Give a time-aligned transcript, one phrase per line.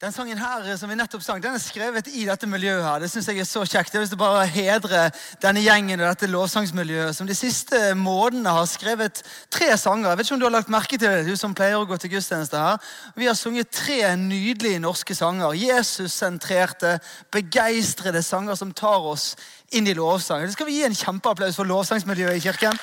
[0.00, 2.84] Den sangen her som vi nettopp sang, den er skrevet i dette miljøet.
[2.84, 3.02] her.
[3.02, 3.92] Det synes jeg er så kjekt.
[3.92, 5.10] Jeg vil bare hedre
[5.42, 9.20] denne gjengen og dette lovsangsmiljøet som de siste månedene har skrevet
[9.52, 10.08] tre sanger.
[10.08, 12.00] Jeg vet ikke om du har lagt merke til det, du som pleier å gå
[12.00, 12.80] til gudstjeneste her.
[13.12, 15.52] Vi har sunget tre nydelige norske sanger.
[15.52, 16.96] Jesus-sentrerte,
[17.30, 19.34] begeistrede sanger som tar oss
[19.68, 20.48] inn i lovsang.
[20.48, 22.80] Det skal vi gi en kjempeapplaus for lovsangsmiljøet i kirken.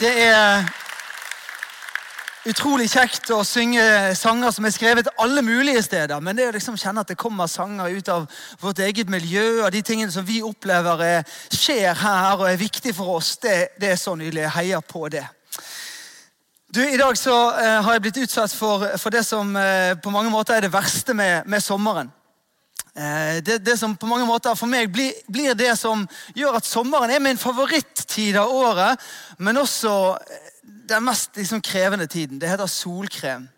[0.00, 0.80] Det er
[2.48, 3.82] utrolig kjekt å synge
[4.18, 6.22] sanger som er skrevet alle mulige steder.
[6.24, 8.26] Men det å liksom kjenne at det kommer sanger ut av
[8.62, 12.94] vårt eget miljø, og de tingene som vi opplever er, skjer her og er viktig
[12.96, 14.46] for oss, det, det er så nydelig.
[14.46, 15.24] Jeg heier på det.
[16.72, 20.10] Du, I dag så eh, har jeg blitt utsatt for, for det som eh, på
[20.10, 22.08] mange måter er det verste med, med sommeren.
[22.96, 26.06] Eh, det, det, som på mange måter for meg blir, blir det som
[26.36, 29.04] gjør at sommeren er min favorittid av året,
[29.36, 29.92] men også
[30.88, 32.40] den mest liksom, krevende tiden.
[32.40, 33.48] Det heter solkrem.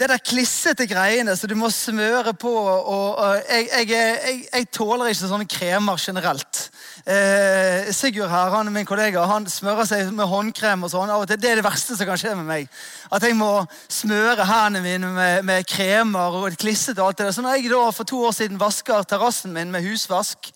[0.00, 4.68] Det der klissete greiene som du må smøre på og, og jeg, jeg, jeg, jeg,
[4.72, 6.60] tåler ikke sånne kremer generelt.
[7.04, 10.86] Eh, Sigurd her, han er min kollega, han smører seg med håndkrem.
[10.88, 11.12] og sånn.
[11.28, 12.80] Det er det verste som kan skje med meg.
[13.12, 13.50] At jeg må
[13.92, 17.02] smøre hendene mine med, med kremer og klissete.
[17.02, 17.34] og alt det.
[17.36, 20.48] Så når jeg da for to år siden vasker terrassen min med husvask,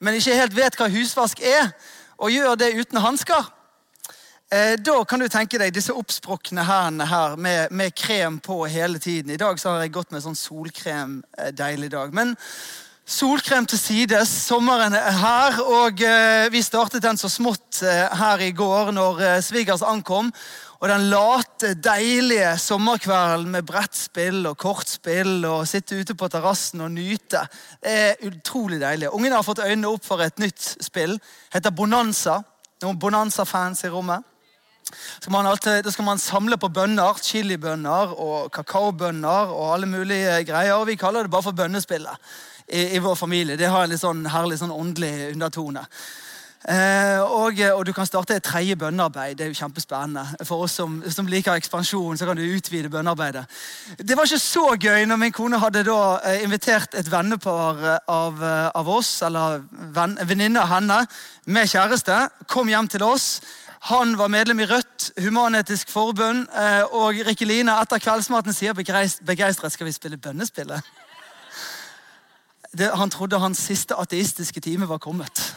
[0.00, 1.74] men ikke helt vet hva husvask er,
[2.16, 3.52] og gjør det uten hansker
[4.48, 9.34] da kan du tenke deg disse oppsprukne hendene her med, med, krem på hele tiden.
[9.34, 11.18] I dag så har jeg gått med sånn solkrem.
[11.36, 12.14] Eh, deilig dag.
[12.16, 12.32] Men
[13.04, 14.22] solkrem til side.
[14.24, 19.84] Sommeren er her, og eh, vi startet den så smått her i går når svigers
[19.84, 20.32] ankom.
[20.78, 26.92] Og den late, deilige sommerkvelden med brettspill og kortspill og sitte ute på terrassen og
[26.94, 27.42] nyte,
[27.82, 29.10] det er utrolig deilig.
[29.10, 31.18] Ungene har fått øynene opp for et nytt spill.
[31.52, 32.38] Heter Bonanza.
[32.80, 34.22] Noen Bonanza-fans i rommet?
[35.20, 40.84] Skal alltid, da skal man samle på bønner, chilibønner og kakaobønner og alle mulige greier.
[40.84, 42.30] Vi kaller det bare for bønnespillet
[42.68, 43.56] i, i vår familie.
[43.56, 45.86] Det har en litt sånn herlig sånn åndelig undertone.
[46.68, 49.36] Eh, og, og, du kan starte et tredje bønnearbeid.
[49.38, 50.24] Det er jo kjempespennende.
[50.44, 53.44] For oss som, som, liker ekspansjon, så kan du utvide bønnearbeidet.
[54.02, 58.42] Det var ikke så gøy når min kone hadde da eh, invitert et vennepar av,
[58.42, 59.62] eh, av oss, eller
[59.94, 60.98] venninne av henne,
[61.46, 62.20] med kjæreste.
[62.50, 63.30] Kom hjem til oss.
[63.80, 66.48] Han var medlem i Rødt, Human-Etisk Forbund.
[66.92, 70.82] Og og Rikkeline etter kveldsmaten sier begeistret skal vi spille bønnespillet.
[72.78, 75.54] Det, han trodde hans siste ateistiske time var kommet.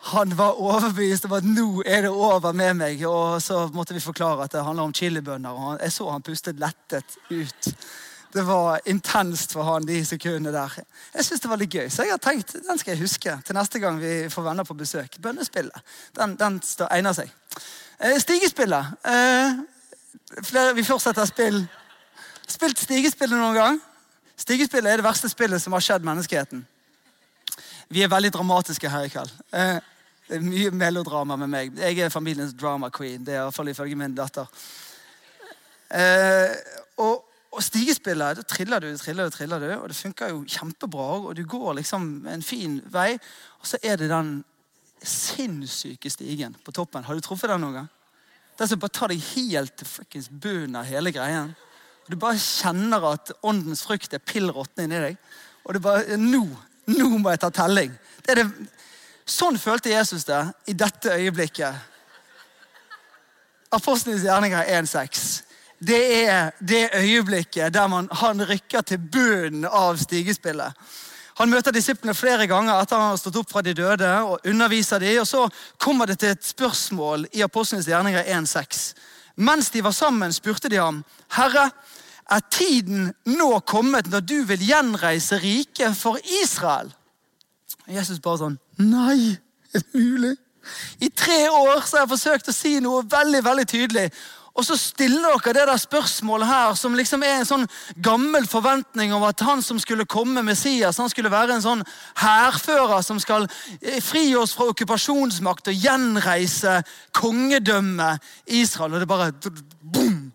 [0.00, 3.02] Han var overbevist om at nå er det over med meg.
[3.04, 5.50] Og så måtte vi forklare at det handler om chilibønner.
[5.50, 7.72] Og jeg så han pustet lettet ut.
[8.32, 10.74] Det var intenst for han de sekundene der.
[11.14, 13.56] Jeg synes det var litt gøy, så jeg har tenkt den skal jeg huske til
[13.56, 15.16] neste gang vi får venner på besøk.
[15.22, 15.92] Bønnespillet.
[16.16, 17.32] Den, den egner seg.
[17.98, 18.90] Eh, stigespillet.
[19.08, 21.62] Eh, flere, vi fortsetter spill.
[22.48, 23.80] Spilt stigespillet noen gang?
[24.38, 26.66] Stigespillet er det verste spillet som har skjedd menneskeheten.
[27.88, 29.32] Vi er veldig dramatiske her i kveld.
[29.56, 29.78] Eh,
[30.28, 31.72] det er mye melodrama med meg.
[31.80, 33.24] Jeg er familiens drama queen.
[33.24, 34.44] Det er iallfall ifølge min datter.
[35.88, 36.52] Eh,
[37.00, 41.06] og og stigespillet, da triller du, triller du, triller du, og det funker jo kjempebra.
[41.30, 43.14] Og du går liksom en fin vei,
[43.60, 44.42] og så er det den
[45.02, 47.06] sinnssyke stigen på toppen.
[47.06, 47.88] Har du truffet den noen gang?
[48.58, 51.54] Den som bare tar deg helt til fuckings bunnen av hele greien.
[52.04, 55.20] Og Du bare kjenner at åndens frukt er pill råtne inni deg.
[55.64, 56.46] Og du bare Nå!
[56.88, 57.92] Nå må jeg ta telling.
[58.24, 58.46] Det det.
[59.28, 60.40] Sånn følte Jesus det
[60.72, 61.76] i dette øyeblikket.
[63.76, 65.47] Apostlenes gjerninger 1,6
[65.78, 70.72] det er det øyeblikket der man, han rykker til bunnen av stigespillet.
[71.38, 74.98] Han møter disiplene flere ganger etter han har stått opp fra de døde og underviser
[74.98, 75.48] dem, og Så
[75.78, 78.94] kommer det til et spørsmål i Apostlenes gjerninger 1,6.
[79.36, 81.70] Mens de var sammen, spurte de ham, 'Herre,
[82.30, 86.92] er tiden nå kommet når du vil gjenreise riket for Israel?'
[87.86, 89.38] Jesus bare sånn, 'Nei,
[89.74, 90.36] er det mulig?'
[91.00, 94.10] I tre år så har jeg forsøkt å si noe veldig veldig tydelig.
[94.58, 97.66] Og så stiller dere det der spørsmålet her, som liksom er en sånn
[98.02, 101.84] gammel forventning om at han som skulle komme, Messias, han skulle være en sånn
[102.18, 103.46] hærfører som skal
[103.78, 106.80] eh, fri oss fra okkupasjonsmakt og gjenreise
[107.14, 108.24] kongedømmet
[108.58, 108.96] Israel.
[108.96, 109.30] Og det bare
[109.80, 110.32] boom,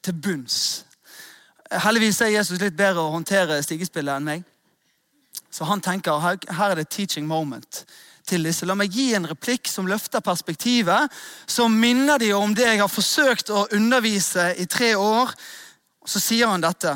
[0.00, 0.60] til bunns.
[1.84, 4.46] Heldigvis er Jesus litt bedre å håndtere stigespillet enn meg.
[5.52, 7.84] Så han tenker her er det teaching moment
[8.30, 8.66] til disse.
[8.68, 11.10] La meg gi en replikk som løfter perspektivet,
[11.50, 15.34] som minner de om det jeg har forsøkt å undervise i tre år.
[16.06, 16.94] Så sier han dette.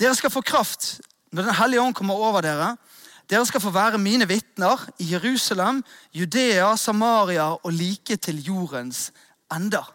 [0.00, 1.00] Dere skal få kraft
[1.32, 2.74] når Den hellige ånd kommer over dere.
[3.30, 5.80] Dere skal få være mine vitner i Jerusalem,
[6.12, 9.06] Judea, Samaria og like til jordens
[9.52, 9.88] ender.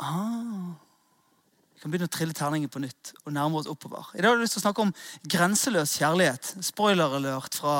[0.00, 0.76] Ah.
[1.80, 4.10] Vi kan begynne å trille terningen på nytt og nærme oss oppover.
[4.12, 4.90] I dag har jeg lyst til å snakke om
[5.32, 6.48] grenseløs kjærlighet.
[6.66, 7.76] Spoiler-alert fra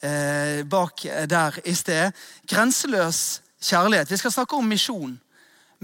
[0.00, 2.16] eh, bak der i sted.
[2.48, 4.08] Grenseløs kjærlighet.
[4.08, 5.18] Vi skal snakke om misjon.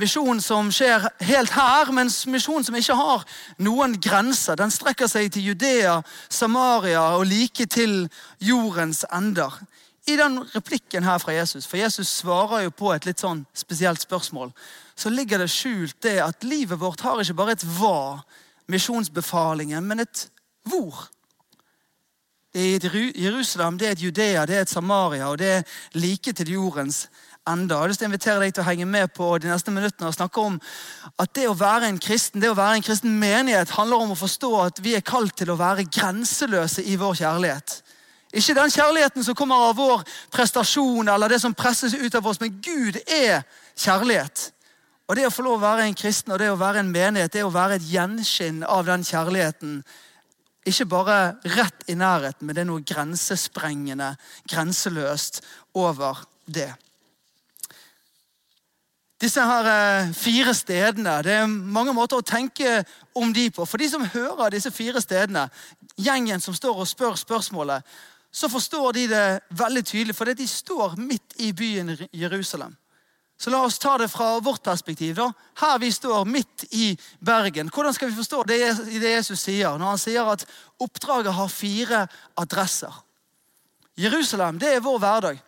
[0.00, 3.26] Misjon som skjer helt her, mens misjon som ikke har
[3.60, 4.56] noen grenser.
[4.56, 5.98] Den strekker seg til Judea,
[6.32, 8.06] Samaria og like til
[8.40, 9.60] jordens ender.
[10.08, 14.00] I den replikken her fra Jesus, for Jesus svarer jo på et litt sånn spesielt
[14.00, 14.56] spørsmål
[14.96, 18.22] så ligger det skjult det at livet vårt har ikke bare et hva,
[18.70, 20.28] misjonsbefalingen, men et
[20.68, 21.08] hvor.
[22.52, 25.62] Det er et Jerusalem, det er et Judea, det er et Samaria, og det er
[25.94, 27.06] like til jordens
[27.48, 27.74] enda.
[27.74, 30.10] Jeg har lyst til å invitere deg til å henge med på de neste minuttene
[30.10, 30.58] og snakke om
[31.18, 34.18] at det å være en kristen det å være en kristen menighet handler om å
[34.20, 37.80] forstå at vi er kalt til å være grenseløse i vår kjærlighet.
[38.32, 42.40] Ikke den kjærligheten som kommer av vår prestasjon eller det som presses ut av oss,
[42.40, 43.42] men Gud er
[43.76, 44.52] kjærlighet.
[45.12, 47.34] Og Det å få lov å være en kristen og det å være en menighet,
[47.34, 49.82] det å være et gjenskinn av den kjærligheten.
[50.64, 51.16] Ikke bare
[51.52, 54.14] rett i nærheten, men det er noe grensesprengende,
[54.48, 55.42] grenseløst
[55.76, 56.70] over det.
[59.20, 62.80] Disse her eh, fire stedene, Det er mange måter å tenke
[63.12, 63.68] om de på.
[63.68, 65.50] For de som hører disse fire stedene,
[66.00, 67.84] gjengen som står og spør spørsmålet,
[68.32, 72.78] så forstår de det veldig tydelig, for de står midt i byen Jerusalem.
[73.42, 75.16] Så la oss ta det fra vårt perspektiv.
[75.16, 75.32] da.
[75.58, 77.70] Her vi står midt i Bergen.
[77.74, 78.58] Hvordan skal vi forstå det,
[79.02, 80.44] Jesus sier når han sier at
[80.78, 82.04] oppdraget har fire
[82.38, 82.92] adresser?
[83.98, 85.40] Jerusalem det er vår hverdag.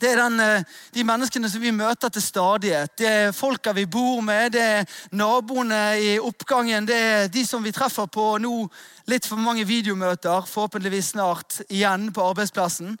[0.00, 0.62] Det er den, eh,
[0.94, 2.94] de menneskene som vi møter til stadighet.
[2.96, 6.86] Det er folka vi bor med, det er naboene i oppgangen.
[6.86, 8.70] Det er de som vi treffer på nå
[9.06, 12.94] litt for mange videomøter, forhåpentligvis snart igjen på arbeidsplassen.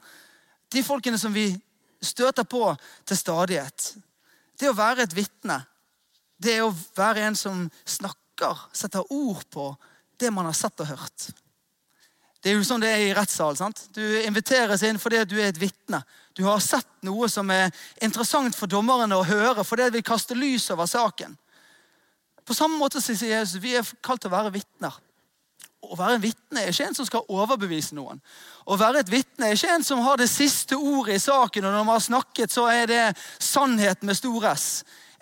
[0.74, 1.52] De folkene som vi
[2.02, 2.74] støter på
[3.06, 3.94] til stadighet.
[4.58, 5.60] Det å være et vitne,
[6.38, 9.70] det er å være en som snakker, setter ord på
[10.18, 11.28] det man har sett og hørt.
[12.42, 13.56] Det er jo sånn det er i rettssal.
[13.58, 13.88] sant?
[13.94, 16.02] Du inviteres inn fordi du er et vitne.
[16.38, 17.72] Du har sett noe som er
[18.02, 21.34] interessant for dommerne å høre fordi det vil kaste lys over saken.
[22.46, 24.94] På samme måte sier Jesus vi er kalt til å være vitner.
[25.78, 28.18] Å være en vitne er ikke en som skal overbevise noen.
[28.66, 31.74] Å være et vitne er ikke en som har det siste ordet i saken, og
[31.74, 33.04] når man har snakket, så er det
[33.38, 34.66] sannhet med stor S.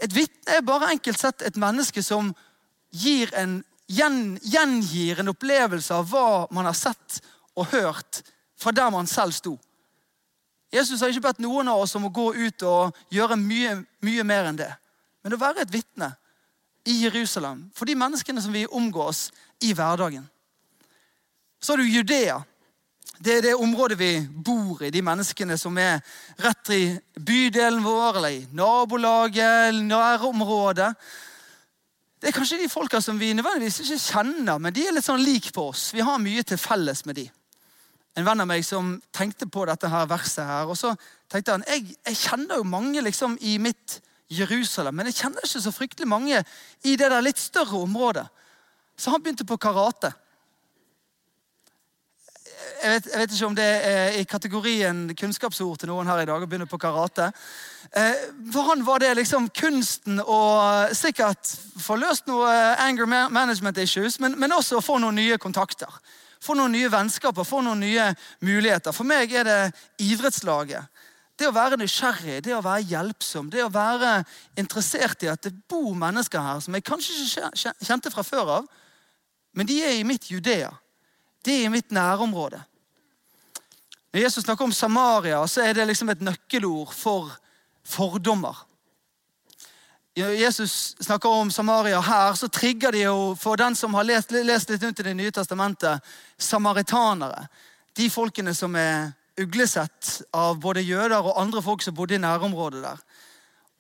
[0.01, 2.33] Et vitne er bare enkelt sett et menneske som
[2.97, 7.21] gir en, gjen, gjengir en opplevelse av hva man har sett
[7.57, 8.23] og hørt
[8.57, 9.57] fra der man selv sto.
[10.73, 14.25] Jesus har ikke bedt noen av oss om å gå ut og gjøre mye, mye
[14.27, 14.73] mer enn det.
[15.25, 16.11] Men å være et vitne
[16.87, 19.29] i Jerusalem for de menneskene som vi omgås
[19.65, 20.27] i hverdagen.
[21.61, 22.41] Så har du Judea.
[23.19, 26.03] Det er det området vi bor i, de menneskene som er
[26.43, 26.83] rett i
[27.17, 30.91] bydelen vår, eller i nabolaget, eller nærområdet.
[32.21, 35.25] Det er kanskje de folka som vi nødvendigvis ikke kjenner, men de er litt sånn
[35.25, 35.89] lik på oss.
[35.97, 37.27] Vi har mye til felles med de.
[38.17, 40.95] En venn av meg som tenkte på dette her verset her, og så
[41.33, 44.01] tenkte han jeg, jeg kjenner jo mange liksom i mitt
[44.33, 46.41] Jerusalem, men jeg kjenner ikke så fryktelig mange
[46.85, 48.25] i det der litt større området.
[48.97, 50.11] Så han begynte på karate
[52.83, 56.29] jeg vet, jeg vet, ikke om det er i kategorien kunnskapsord til noen her i
[56.29, 57.31] dag å begynne på karate.
[57.91, 60.41] Eh, for han var det liksom kunsten å
[60.97, 62.53] sikkert få løst noe
[62.83, 65.91] anger management issues, men, men også få noen nye kontakter.
[66.43, 68.11] Få noen nye vennskaper, få noen nye
[68.45, 68.95] muligheter.
[68.95, 69.61] For meg er det
[70.05, 70.93] idrettslaget.
[71.37, 74.23] Det å være nysgjerrig, det å være hjelpsom, det å være
[74.57, 78.71] interessert i at det bor mennesker her som jeg kanskje ikke kjente fra før av,
[79.57, 80.71] men de er i mitt Judea.
[81.47, 82.59] Det er i mitt nærområde.
[84.13, 87.31] Når Jesus snakker om Samaria, så er det liksom et nøkkelord for
[87.87, 88.67] fordommer.
[90.17, 94.71] Jesus snakker om Samaria her, så trigger de jo for den som har lest, lest
[94.73, 96.01] litt rundt i Det nye testamentet,
[96.39, 97.47] samaritanere.
[97.97, 102.83] De folkene som er uglesett av både jøder og andre folk som bodde i nærområdet
[102.83, 103.03] der.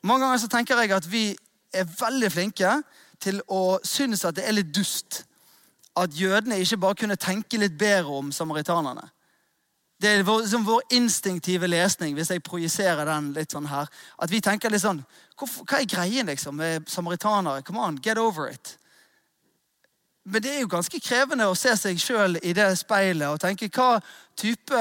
[0.03, 1.37] Mange ganger så tenker jeg at vi
[1.73, 2.83] er veldig flinke
[3.21, 5.25] til å synes at det er litt dust
[5.97, 9.09] at jødene ikke bare kunne tenke litt bedre om samaritanerne.
[10.03, 13.89] Det er vår, liksom vår instinktive lesning, hvis jeg projiserer den litt sånn her.
[14.21, 15.05] At vi tenker litt sånn
[15.37, 17.63] Hva er greien liksom med samaritanere?
[17.65, 18.79] Come on, get over it.
[20.25, 23.69] men det er jo ganske krevende å se seg sjøl i det speilet og tenke
[23.71, 24.01] hva
[24.35, 24.81] type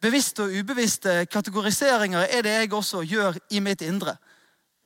[0.00, 4.16] bevisste og ubevisste kategoriseringer er det jeg også gjør i mitt indre.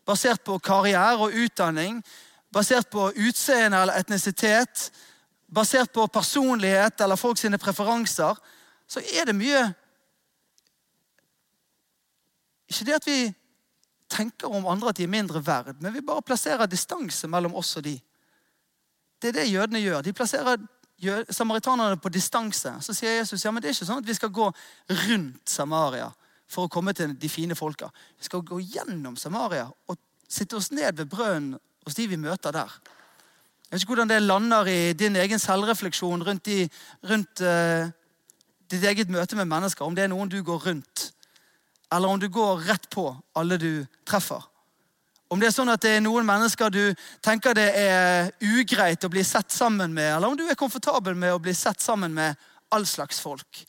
[0.06, 1.98] Basert på karriere og utdanning,
[2.52, 4.90] basert på utseende eller etnisitet,
[5.52, 8.38] basert på personlighet eller folk sine preferanser,
[8.88, 9.62] så er det mye
[12.72, 13.16] Ikke det at vi
[14.08, 17.74] tenker om andre at de er mindre verd, men vi bare plasserer distanse mellom oss
[17.76, 17.92] og de.
[19.20, 20.00] Det er det jødene gjør.
[20.06, 20.56] De plasserer
[21.28, 22.72] samaritanerne på distanse.
[22.80, 24.48] Så sier Jesus ja, men det er ikke sånn at vi skal gå
[24.88, 26.08] rundt Samaria
[26.48, 27.90] for å komme til de fine folka.
[28.18, 32.54] Vi skal gå gjennom Samaria og sitte oss ned ved brønnen hos de vi møter
[32.54, 32.72] der.
[33.72, 36.66] Jeg vet ikke hvordan det lander i din egen selvrefleksjon rundt, i,
[37.08, 37.88] rundt uh,
[38.68, 39.86] ditt eget møte med mennesker.
[39.86, 41.06] Om det er noen du går rundt,
[41.88, 44.44] eller om du går rett på alle du treffer.
[45.32, 46.82] Om det er sånn at det er noen mennesker du
[47.24, 51.32] tenker det er ugreit å bli sett sammen med, eller om du er komfortabel med
[51.32, 52.36] å bli sett sammen med
[52.76, 53.64] all slags folk.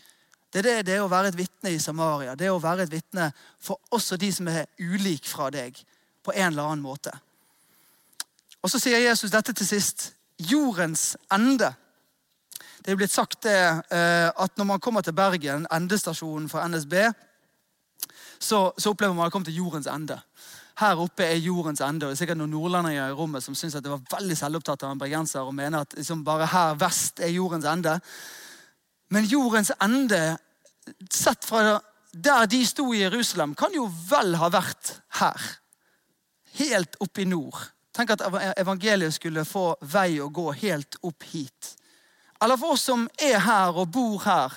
[0.52, 2.36] Det er det, det er å være et vitne i Samaria.
[2.36, 5.80] Det er å være et vitne for også de som er ulike fra deg.
[6.20, 7.16] På en eller annen måte.
[8.64, 10.14] Og Så sier Jesus dette til sist.
[10.40, 11.74] Jordens ende.
[12.84, 13.60] Det er blitt sagt det,
[13.92, 16.94] eh, at når man kommer til Bergen, endestasjonen for NSB,
[18.40, 20.20] så, så opplever man å komme til jordens ende
[20.82, 22.08] her oppe er jordens ende.
[22.08, 24.94] Og det er sikkert noen nordlendinger i rommet som syns det var veldig selvopptatt av
[24.94, 27.98] en bergenser og mener at liksom bare her vest er jordens ende.
[29.14, 30.22] Men jordens ende,
[31.14, 31.78] sett fra
[32.14, 35.48] der de sto i Jerusalem, kan jo vel ha vært her.
[36.60, 37.58] Helt oppe i nord.
[37.94, 38.24] Tenk at
[38.58, 41.76] evangeliet skulle få vei å gå helt opp hit.
[42.42, 44.56] Eller for oss som er her og bor her,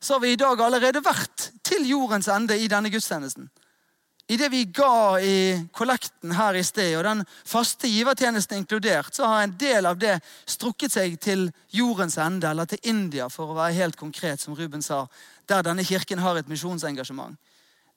[0.00, 3.48] så har vi i dag allerede vært til jordens ende i denne gudstjenesten.
[4.28, 9.28] I det vi ga i kollekten her i sted, og den faste givertjenesten inkludert, så
[9.30, 10.16] har en del av det
[10.50, 14.82] strukket seg til jordens ende, eller til India, for å være helt konkret, som Ruben
[14.82, 15.04] sa,
[15.46, 17.38] der denne kirken har et misjonsengasjement.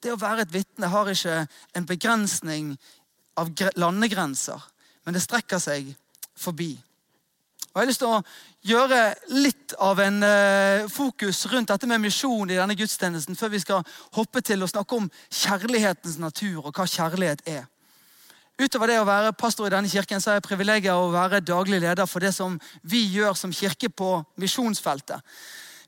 [0.00, 1.42] Det å være et vitne har ikke
[1.74, 2.76] en begrensning
[3.40, 4.69] av landegrenser,
[5.04, 5.92] men det strekker seg
[6.38, 6.72] forbi.
[7.70, 8.22] Og Jeg har lyst til å
[8.66, 13.60] gjøre litt av en uh, fokus rundt dette med misjon i denne gudstjenesten før vi
[13.62, 13.84] skal
[14.16, 17.68] hoppe til å snakke om kjærlighetens natur og hva kjærlighet er.
[18.60, 21.78] Utover det å være pastor i denne kirken, så har jeg privilegiet å være daglig
[21.80, 25.22] leder for det som vi gjør som kirke på misjonsfeltet.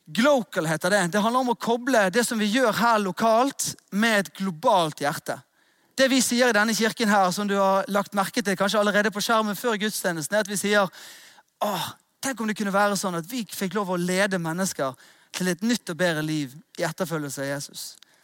[0.06, 1.02] Glocal heter det.
[1.12, 5.36] Det handler om å koble det som vi gjør her lokalt, med et globalt hjerte.
[5.98, 9.12] Det vi sier i denne kirken her, som du har lagt merke til kanskje allerede
[9.12, 10.88] på skjermen før gudstjenesten, er at vi sier
[11.62, 11.90] Åh,
[12.22, 14.94] Tenk om det kunne være sånn at vi fikk lov å lede mennesker
[15.34, 17.82] til et nytt og bedre liv i etterfølgelse av Jesus.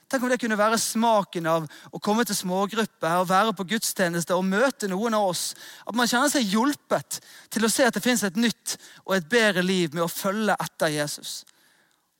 [0.08, 4.36] Tenk om det kunne være smaken av å komme til smågrupper og være på gudstjeneste
[4.38, 5.50] og møte noen av oss.
[5.84, 7.18] At man kjenner seg hjulpet
[7.52, 10.56] til å se at det fins et nytt og et bedre liv med å følge
[10.56, 11.42] etter Jesus.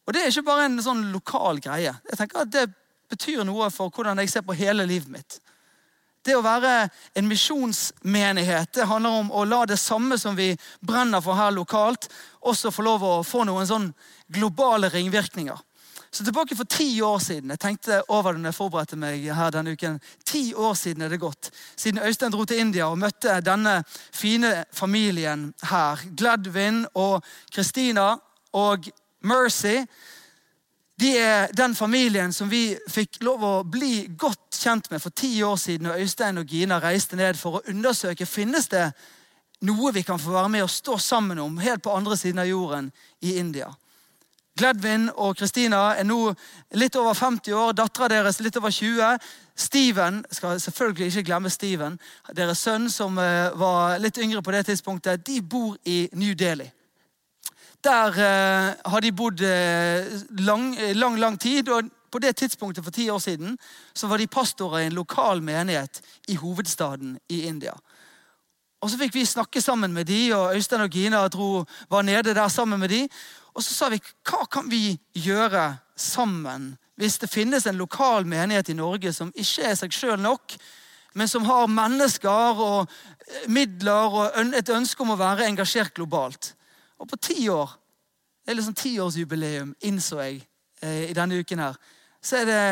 [0.05, 1.95] Og Det er ikke bare en sånn lokal greie.
[2.11, 2.67] Jeg tenker at Det
[3.11, 5.38] betyr noe for hvordan jeg ser på hele livet mitt.
[6.25, 10.50] Det å være en misjonsmenighet det handler om å la det samme som vi
[10.85, 12.09] brenner for her lokalt,
[12.41, 13.88] også få lov å få noen sånn
[14.35, 15.65] globale ringvirkninger.
[16.11, 19.53] Så tilbake for ti år siden jeg tenkte over det når jeg forberedte meg her
[19.53, 23.38] denne uken, ti år siden er det gått, siden Øystein dro til India og møtte
[23.45, 23.83] denne
[24.17, 26.00] fine familien her.
[26.17, 27.21] Gladvin og
[27.53, 28.15] Christina
[28.57, 28.88] og
[29.21, 29.83] Mercy
[31.00, 35.43] de er den familien som vi fikk lov å bli godt kjent med for ti
[35.43, 35.87] år siden.
[35.87, 38.90] når Øystein og Gina reiste ned for å undersøke finnes det
[39.61, 42.47] noe vi kan få være med og stå sammen om helt på andre siden av
[42.47, 43.71] jorden i India.
[44.59, 46.33] Gledvin og Kristina er nå
[46.75, 47.76] litt over 50 år.
[47.78, 49.19] Dattera deres litt over 20.
[49.55, 51.99] Steven skal selvfølgelig ikke glemme Steven,
[52.35, 55.23] deres sønn som eh, var litt yngre på det tidspunktet.
[55.26, 56.67] De bor i New Delhi.
[57.85, 60.06] Der eh, har de bodd eh,
[60.38, 61.68] lang, lang, lang tid.
[61.68, 63.58] og På det tidspunktet for ti år siden
[63.94, 67.73] så var de pastorer i en lokal menighet i hovedstaden i India.
[68.80, 72.35] Og Så fikk vi snakke sammen med de, og Øystein og Gina dro, var nede
[72.35, 73.08] der sammen med de.
[73.54, 78.68] Og så sa vi hva kan vi gjøre sammen hvis det finnes en lokal menighet
[78.68, 80.56] i Norge som ikke er seg sjøl nok,
[81.14, 86.52] men som har mennesker og eh, midler og et ønske om å være engasjert globalt.
[86.99, 87.73] Og på ti år,
[88.45, 90.40] det er liksom tiårsjubileum, innså jeg
[90.83, 91.78] eh, i denne uken her,
[92.23, 92.62] så er det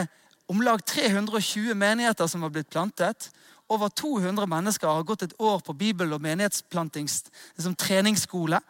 [0.48, 3.30] om lag 320 menigheter som har blitt plantet.
[3.68, 7.24] Over 200 mennesker har gått et år på bibel- og menighetsplantings
[7.56, 8.60] liksom treningsskole.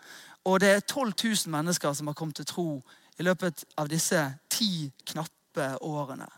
[0.45, 2.83] Og det er 12 000 mennesker som har kommet til tro
[3.19, 6.29] i løpet av disse ti knappe årene.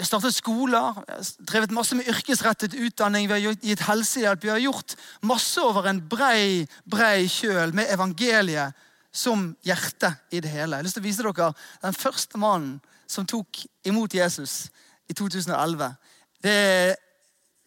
[0.00, 0.96] Vi har startet skoler,
[1.44, 4.44] drevet masse med yrkesrettet utdanning, vi har gitt helsehjelp.
[4.46, 4.94] Vi har gjort
[5.28, 8.72] masse over en brei, brei kjøl med evangeliet
[9.12, 10.78] som hjerte i det hele.
[10.78, 11.50] Jeg har lyst til å vise dere
[11.82, 14.70] den første mannen som tok imot Jesus
[15.04, 15.92] i 2011.
[16.40, 16.96] Det er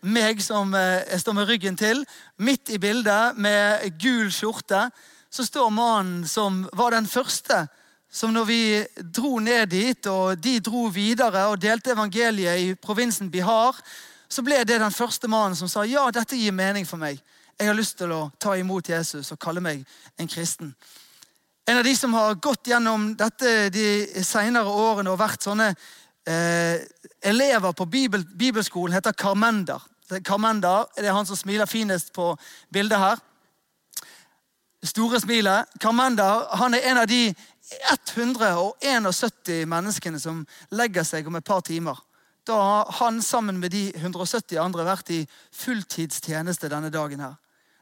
[0.10, 2.02] meg som eh, jeg står med ryggen til.
[2.42, 4.88] Midt i bildet med gul skjorte
[5.30, 7.68] så står mannen som var den første
[8.13, 8.63] som når vi
[8.96, 13.79] dro ned dit, og de dro videre og delte evangeliet i provinsen Bihar,
[14.29, 17.17] så ble det den første mannen som sa ja, dette gir mening for meg.
[17.58, 19.82] Jeg har lyst til å ta imot Jesus og kalle meg
[20.17, 20.74] en kristen.
[21.65, 26.82] En av de som har gått gjennom dette de senere årene og vært sånne eh,
[27.24, 29.82] elever på Bibel, bibelskolen, heter Carmender.
[30.25, 32.34] Carmender det er han som smiler finest på
[32.74, 33.22] bildet her.
[34.84, 35.72] Store smilet.
[35.79, 37.29] Carmender han er en av de
[38.15, 41.98] 171 menneskene som legger seg om et par timer.
[42.48, 45.22] Da har han sammen med de 170 andre vært i
[45.56, 47.20] fulltidstjeneste denne dagen.
[47.20, 47.36] her.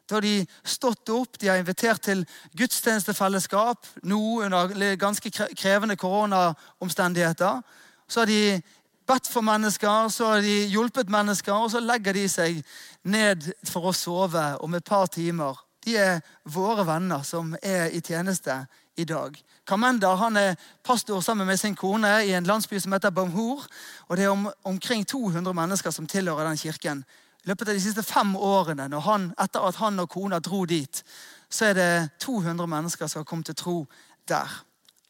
[0.10, 2.26] Da har de stått opp, de har invitert til
[2.58, 7.62] gudstjenestefellesskap, nå under ganske krevende koronaomstendigheter.
[8.08, 8.62] Så har de
[9.08, 12.62] bedt for mennesker, så har de hjulpet mennesker, og så legger de seg
[13.04, 15.56] ned for å sove om et par timer.
[15.86, 18.60] De er våre venner som er i tjeneste
[18.98, 19.44] i dag.
[19.68, 23.66] Kamender han er pastor sammen med sin kone i en landsby som heter Bamhur.
[24.08, 27.06] og Det er om, omkring 200 mennesker som tilhører den kirken.
[27.44, 31.04] I løpet av de siste fem årene, han, etter at han og kona dro dit,
[31.50, 33.88] så er det 200 mennesker som har kommet til tro
[34.28, 34.64] der.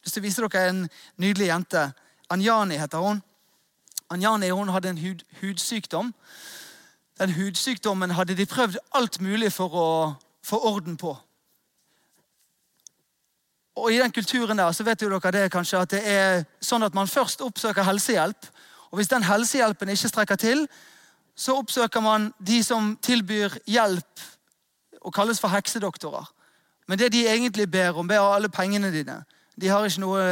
[0.05, 1.91] Jeg vil vise dere en nydelig jente.
[2.29, 3.21] Anjani heter hun.
[4.09, 6.13] Anjani hun hadde en hud, hudsykdom.
[7.19, 9.89] Den hudsykdommen hadde de prøvd alt mulig for å
[10.43, 11.17] få orden på.
[13.75, 16.83] Og I den kulturen der så vet jo dere det kanskje at det er sånn
[16.83, 18.49] at man først oppsøker helsehjelp.
[18.91, 20.65] Og Hvis den helsehjelpen ikke strekker til,
[21.35, 24.25] så oppsøker man de som tilbyr hjelp
[25.01, 26.27] og kalles for heksedoktorer.
[26.87, 29.21] Men det de egentlig ber om, ber alle pengene dine.
[29.55, 30.25] De har ikke noe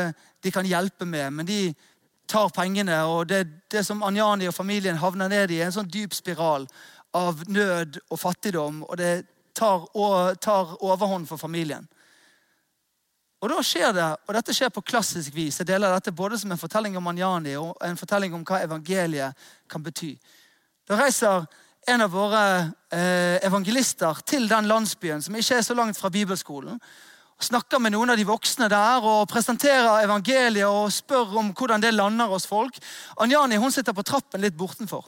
[0.43, 1.73] de kan hjelpe med, men de
[2.27, 2.99] tar pengene.
[3.07, 6.67] Og det, det som Anjani og familien havner ned i, er en sånn dyp spiral
[7.15, 8.83] av nød og fattigdom.
[8.89, 9.13] Og det
[9.55, 9.87] tar,
[10.43, 11.87] tar overhånd for familien.
[13.39, 15.61] Og da skjer det, og Dette skjer på klassisk vis.
[15.61, 19.47] Jeg deler dette både som en fortelling om Manjani og en fortelling om hva evangeliet
[19.71, 20.11] kan bety.
[20.89, 21.45] Da reiser
[21.87, 22.41] en av våre
[22.91, 26.75] eh, evangelister til den landsbyen som ikke er så langt fra bibelskolen.
[26.75, 31.85] og Snakker med noen av de voksne der og presenterer evangeliet og spør om hvordan
[31.85, 32.75] det lander hos folk.
[33.23, 35.07] Anjani hun sitter på trappen litt bortenfor.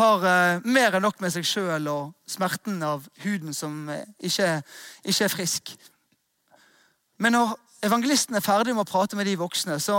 [0.00, 4.48] Har eh, mer enn nok med seg sjøl og smerten av huden som eh, ikke,
[5.04, 5.76] ikke er frisk.
[7.18, 7.54] Men når
[7.86, 9.96] evangelisten er ferdig med å prate med de voksne, så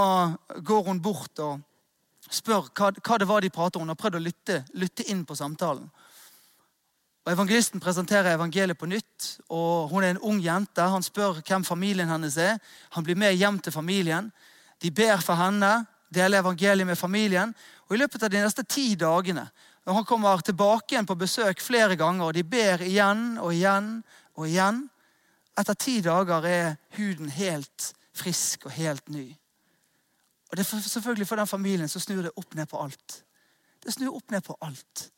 [0.65, 1.62] går hun bort og
[2.30, 3.88] spør hva, hva det var de prater om.
[3.88, 5.88] Hun har prøvd å lytte, lytte, inn på samtalen.
[7.27, 9.30] Og Evangelisten presenterer evangeliet på nytt.
[9.51, 10.84] og Hun er en ung jente.
[10.84, 12.60] Han spør hvem familien hennes er.
[12.95, 14.32] Han blir med hjem til familien.
[14.80, 17.56] De ber for henne, deler evangeliet med familien.
[17.88, 19.49] Og I løpet av de neste ti dagene
[19.88, 24.01] og Han kommer tilbake igjen på besøk flere ganger, og de ber igjen og igjen
[24.36, 24.82] og igjen.
[25.58, 29.30] Etter ti dager er huden helt frisk og helt ny.
[30.52, 33.24] Og det er selvfølgelig For den familien så snur det opp ned på alt.
[33.84, 35.12] Det snur opp ned på alt.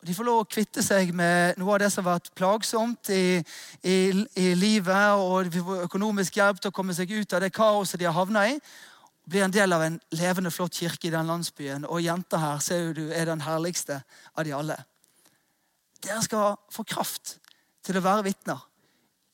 [0.00, 3.10] Og De får lov å kvitte seg med noe av det som har vært plagsomt
[3.14, 3.42] i,
[3.86, 3.96] i,
[4.34, 5.12] i livet.
[5.14, 8.16] og De får økonomisk hjelp til å komme seg ut av det kaoset de har
[8.16, 8.56] havna i.
[8.56, 11.86] og Blir en del av en levende, flott kirke i den landsbyen.
[11.86, 14.02] Og jenta her ser du, er den herligste
[14.34, 14.80] av de alle.
[16.02, 17.36] Dere skal få kraft
[17.86, 18.58] til å være vitner.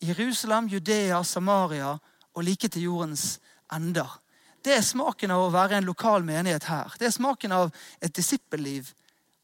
[0.01, 1.97] Jerusalem, Judea, Samaria
[2.35, 3.39] og like til jordens
[3.75, 4.21] ender.
[4.65, 6.95] Det er smaken av å være en lokal menighet her.
[6.99, 7.71] Det er smaken av
[8.03, 8.91] et disippelliv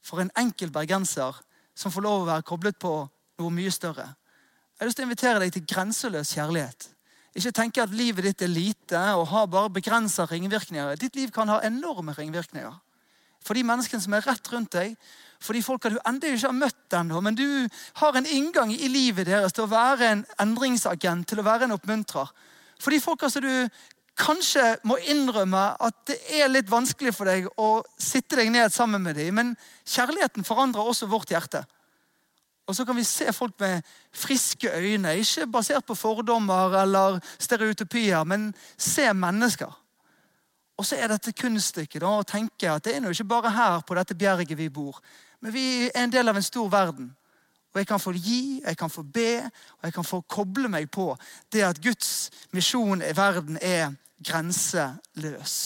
[0.04, 1.38] for en enkel bergenser
[1.74, 2.94] som får lov å være koblet på
[3.40, 4.06] noe mye større.
[4.74, 6.88] Jeg har lyst til å invitere deg til grenseløs kjærlighet.
[7.34, 10.98] Ikke tenke at livet ditt er lite og har bare begrensa ringvirkninger.
[10.98, 12.74] Ditt liv kan ha enorme ringvirkninger.
[13.44, 14.94] For de menneskene som er rett rundt deg,
[15.44, 17.46] for de folka du ennå ikke har møtt ennå, men du
[18.00, 21.76] har en inngang i livet deres til å være en endringsagent, til å være en
[21.76, 22.30] oppmuntrer.
[22.80, 23.68] For de folka som du
[24.18, 29.02] kanskje må innrømme at det er litt vanskelig for deg å sitte deg ned sammen
[29.04, 29.54] med dem, men
[29.85, 31.64] kjærligheten forandrer også vårt hjerte.
[32.64, 33.85] Og så kan vi se folk med
[34.16, 39.72] friske øyne, ikke basert på fordommer eller stereotypier, men se mennesker.
[40.78, 43.84] Og så er dette kunststykket da, å tenke at det er jo ikke bare her
[43.87, 44.98] på dette bjerget vi bor,
[45.40, 47.12] men vi er en del av en stor verden.
[47.74, 49.42] Og jeg kan få gi, jeg kan få be,
[49.78, 51.08] og jeg kan få koble meg på
[51.52, 55.56] det at Guds misjon i verden er grenseløs.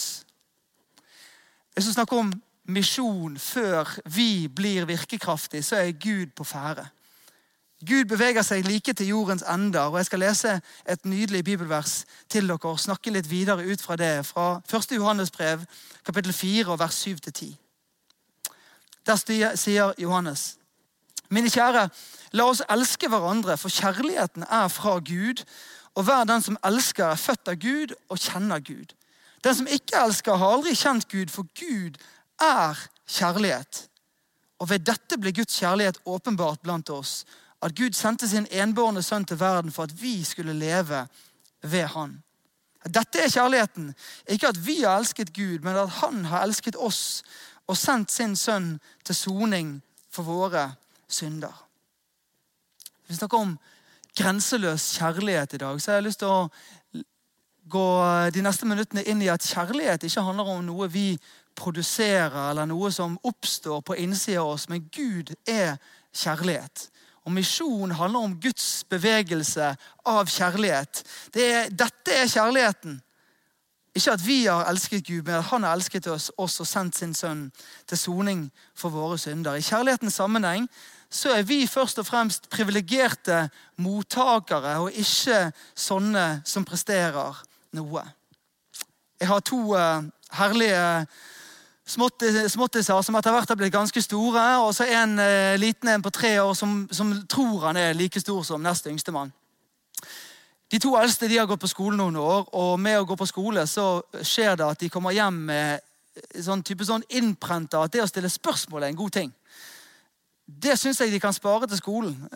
[1.73, 2.31] Hvis du snakker om
[2.69, 6.87] misjon før vi blir virkekraftige, så er Gud på ferde.
[7.87, 9.79] Gud beveger seg like til jordens ender.
[9.87, 13.95] og Jeg skal lese et nydelig bibelvers til dere og snakke litt videre ut fra
[13.95, 14.25] det.
[14.27, 14.91] Fra 1.
[14.97, 15.63] Johannes brev,
[16.05, 17.55] kapittel 4, vers 7-10.
[19.07, 20.57] Der sier Johannes.:
[21.29, 21.89] Mine kjære,
[22.31, 25.43] la oss elske hverandre, for kjærligheten er fra Gud.
[25.95, 28.93] Og hver den som elsker, er født av Gud og kjenner Gud.
[29.43, 31.95] Den som ikke elsker, har aldri kjent Gud, for Gud
[32.41, 32.75] er
[33.07, 33.87] kjærlighet.
[34.59, 37.23] Og ved dette blir Guds kjærlighet åpenbart blant oss
[37.61, 41.07] at Gud sendte sin enbårne sønn til verden for at vi skulle leve
[41.61, 42.19] ved han.
[42.87, 43.93] Dette er kjærligheten.
[44.29, 47.23] Ikke at vi har elsket Gud, men at han har elsket oss
[47.67, 50.71] og sendt sin sønn til soning for våre
[51.07, 51.53] synder.
[53.07, 53.57] Vi snakker om
[54.17, 57.03] grenseløs kjærlighet i dag, så jeg har lyst til å
[57.69, 57.89] gå
[58.33, 61.11] de neste minuttene inn i at kjærlighet ikke handler om noe vi
[61.59, 65.77] produserer, eller noe som oppstår på innsida av oss, men Gud er
[66.15, 66.87] kjærlighet.
[67.29, 69.67] Og misjon handler om Guds bevegelse
[70.09, 71.03] av kjærlighet.
[71.29, 72.95] Det er, dette er kjærligheten.
[73.93, 76.97] Ikke at vi har elsket Gud, men at han har elsket oss, oss og sendt
[76.97, 77.43] sin sønn
[77.85, 79.59] til soning for våre synder.
[79.59, 80.65] I kjærlighetens sammenheng
[81.05, 83.43] så er vi først og fremst privilegerte
[83.77, 87.37] mottakere, og ikke sånne som presterer
[87.77, 88.07] noe.
[89.21, 90.01] Jeg har to uh,
[90.33, 91.05] herlige
[91.89, 94.45] småttiser som etter hvert har blitt ganske store.
[94.63, 98.21] Og så en eh, liten en på tre år som, som, tror han er like
[98.21, 99.33] stor som neste yngstemann.
[100.69, 103.25] De to eldste de har gått på skole noen år, og med å gå på
[103.25, 105.85] skole så skjer det at de kommer hjem med
[106.45, 109.31] sånn type sånn innprenta at det å stille spørsmål er en god ting.
[110.45, 112.15] Det syns jeg de kan spare til skolen.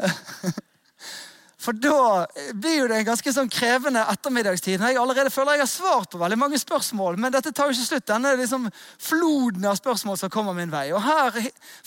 [1.64, 2.26] For da
[2.60, 4.82] blir jo det en ganske sånn krevende ettermiddagstid.
[4.84, 7.86] Jeg allerede føler jeg har svart på veldig mange spørsmål, men dette tar jo ikke
[7.88, 8.08] slutt.
[8.10, 8.66] Denne liksom
[9.00, 10.90] floden av spørsmål som kommer min vei.
[10.92, 11.38] Og her,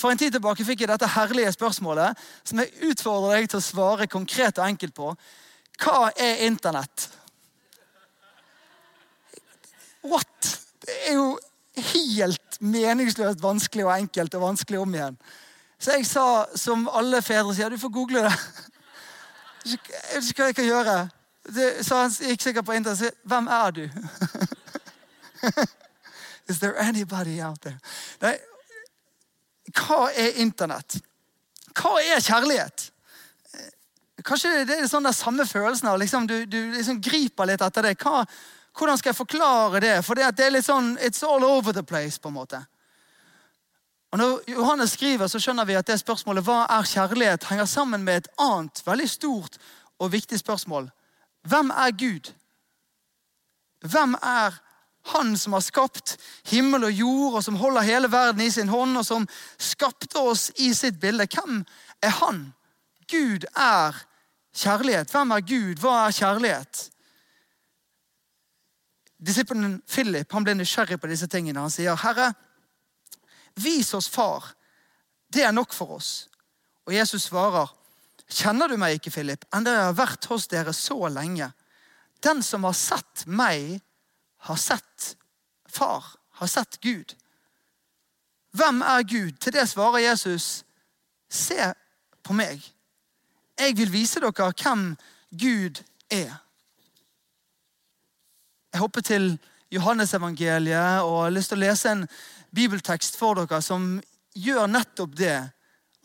[0.01, 3.67] For en tid tilbake fikk jeg dette herlige spørsmålet, som jeg utfordrer deg til å
[3.67, 5.11] svare konkret og enkelt på.
[5.85, 7.09] Hva er Internett?
[10.07, 10.55] What?
[10.87, 11.35] Det er jo
[11.93, 15.21] helt meningsløst vanskelig og enkelt og vanskelig om igjen.
[15.77, 18.33] Så jeg sa, som alle fedre sier, du får google det.
[19.67, 19.79] Jeg
[20.15, 20.97] vet ikke hva jeg kan gjøre.
[21.47, 23.91] Det, så han gikk sikkert på internett og sa, 'Hvem er du?'
[26.49, 27.79] Is there anybody out there?
[28.23, 28.37] Nei,
[29.75, 31.01] hva er Internett?
[31.75, 32.93] Hva er kjærlighet?
[34.27, 37.83] Kanskje det er sånn der samme følelsen av liksom, du, du liksom griper litt etter
[37.83, 37.97] det.
[38.03, 38.25] Hva,
[38.79, 39.97] hvordan skal jeg forklare det?
[40.07, 42.19] For det, det er litt sånn, It's all over the place.
[42.19, 42.63] på en måte.
[44.11, 48.05] Og Når Johannes skriver, så skjønner vi at det spørsmålet hva er kjærlighet, henger sammen
[48.05, 49.59] med et annet veldig stort
[49.99, 50.91] og viktig spørsmål.
[51.49, 52.33] Hvem er Gud?
[53.81, 54.63] Hvem er
[55.07, 56.17] Han som har skapt
[56.51, 60.51] himmel og jord, og som holder hele verden i sin hånd, og som skapte oss
[60.59, 61.29] i sitt bilde?
[61.31, 61.65] Hvem
[62.03, 62.53] er Han?
[63.11, 63.95] Gud er
[64.55, 65.11] kjærlighet.
[65.11, 65.79] Hvem er Gud?
[65.79, 66.91] Hva er kjærlighet?
[69.27, 71.61] Disippelen Philip han ble nysgjerrig på disse tingene.
[71.61, 72.35] Han sier, 'Herre,
[73.57, 74.45] Vis oss Far.
[75.33, 76.29] Det er nok for oss.
[76.87, 77.73] Og Jesus svarer,
[78.27, 81.47] Kjenner du meg ikke, Philip, enda jeg har vært hos dere så lenge?
[82.27, 83.79] Den som har sett meg,
[84.49, 85.13] har sett
[85.71, 87.15] Far, har sett Gud.
[88.57, 89.37] Hvem er Gud?
[89.39, 90.65] Til det svarer Jesus,
[91.31, 91.71] se
[92.25, 92.63] på meg.
[93.59, 94.89] Jeg vil vise dere hvem
[95.31, 96.35] Gud er.
[98.73, 99.39] Jeg hopper til
[99.73, 102.03] Johannesevangeliet og har lyst til å lese en
[102.57, 103.99] bibeltekst for dere som
[104.37, 105.37] gjør nettopp det.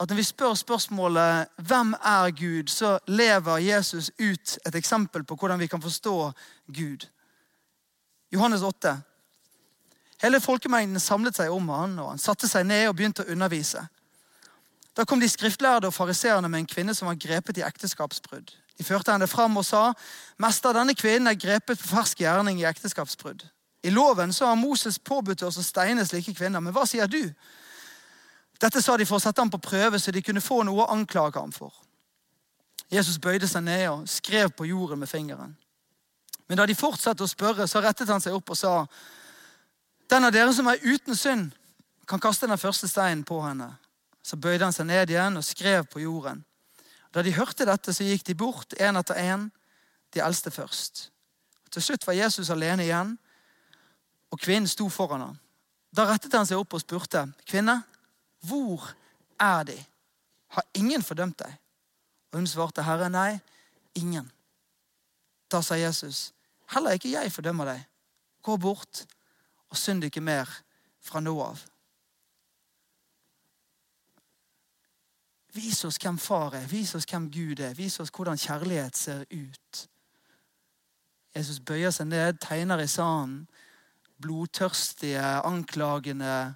[0.01, 5.35] At når vi spør spørsmålet 'Hvem er Gud?', så lever Jesus ut et eksempel på
[5.35, 6.31] hvordan vi kan forstå
[6.67, 7.07] Gud.
[8.33, 9.01] Johannes 8.
[10.21, 13.87] Hele folkemengden samlet seg om han, og han satte seg ned og begynte å undervise.
[14.97, 18.51] Da kom de skriftlærde og fariseerne med en kvinne som var grepet i ekteskapsbrudd.
[18.77, 19.93] De førte henne fram og sa,
[20.39, 23.47] 'Mester, denne kvinnen er grepet på fersk gjerning i ekteskapsbrudd.'
[23.81, 27.23] I loven så har Moses påbudt oss å steine slike kvinner, men hva sier du?
[28.61, 30.91] Dette sa de for å sette ham på prøve, så de kunne få noe å
[30.93, 31.73] anklage ham for.
[32.91, 35.55] Jesus bøyde seg ned og skrev på jorden med fingeren.
[36.47, 38.85] Men da de fortsatte å spørre, så rettet han seg opp og sa,
[40.11, 41.53] Den av dere som er uten synd,
[42.05, 43.69] kan kaste den første steinen på henne.
[44.21, 46.43] Så bøyde han seg ned igjen og skrev på jorden.
[47.15, 49.47] Da de hørte dette, så gikk de bort, én etter én,
[50.11, 51.07] de eldste først.
[51.71, 53.15] Til slutt var Jesus alene igjen
[54.31, 55.39] og kvinnen sto foran ham.
[55.91, 57.83] Da rettet han seg opp og spurte, 'Kvinne,
[58.47, 58.95] hvor
[59.39, 59.85] er De?
[60.47, 61.57] Har ingen fordømt deg?'
[62.31, 63.39] Og hun svarte, 'Herre, nei,
[63.95, 64.31] ingen.'
[65.51, 66.33] Da sa Jesus,
[66.71, 67.83] 'Heller ikke jeg fordømmer deg.
[68.41, 69.05] Gå bort
[69.69, 70.49] og synd ikke mer
[71.01, 71.59] fra nå av.
[75.53, 79.25] Vis oss hvem far er, vis oss hvem Gud er, vis oss hvordan kjærlighet ser
[79.31, 79.87] ut.
[81.35, 83.47] Jesus bøyer seg ned, tegner i sanden.
[84.21, 86.55] Blodtørstige, anklagende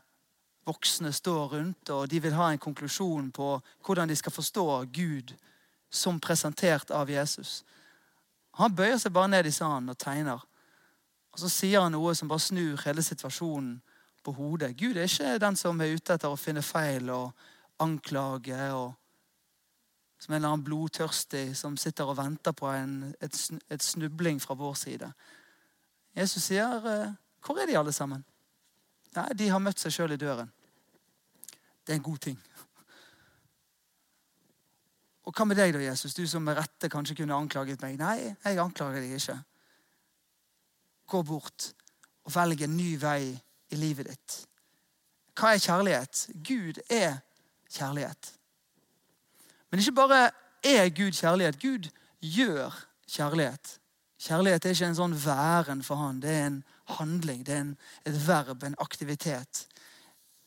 [0.65, 3.49] voksne står rundt, og de vil ha en konklusjon på
[3.85, 5.35] hvordan de skal forstå Gud
[5.89, 7.63] som presentert av Jesus.
[8.59, 10.41] Han bøyer seg bare ned i sanden og tegner.
[11.35, 13.81] Og Så sier han noe som bare snur hele situasjonen
[14.23, 14.77] på hodet.
[14.77, 17.33] Gud er ikke den som er ute etter å finne feil og
[17.83, 18.71] anklage.
[18.73, 18.95] og
[20.19, 23.35] Som en eller annen blodtørstig som sitter og venter på en, et,
[23.69, 25.11] et snubling fra vår side.
[26.15, 27.11] Jesus sier, eh,
[27.45, 28.25] 'Hvor er de alle sammen?'
[29.15, 30.51] Nei, De har møtt seg sjøl i døren.
[31.85, 32.39] Det er en god ting.
[35.25, 36.13] Og hva med deg, da, Jesus?
[36.13, 37.97] Du som med rette kanskje kunne anklaget meg.
[37.97, 39.37] Nei, jeg anklager deg ikke.
[41.07, 41.71] Gå bort
[42.25, 43.31] og velg en ny vei
[43.69, 44.35] i livet ditt.
[45.35, 46.27] Hva er kjærlighet?
[46.45, 47.17] Gud er
[47.71, 48.33] kjærlighet.
[49.69, 50.21] Men ikke bare
[50.63, 51.59] er Gud kjærlighet.
[51.61, 51.89] Gud
[52.21, 52.77] gjør
[53.09, 53.79] kjærlighet.
[54.21, 56.21] Kjærlighet er ikke en sånn væren for han.
[56.21, 59.65] Det er en handling, det er en, et verb, en aktivitet.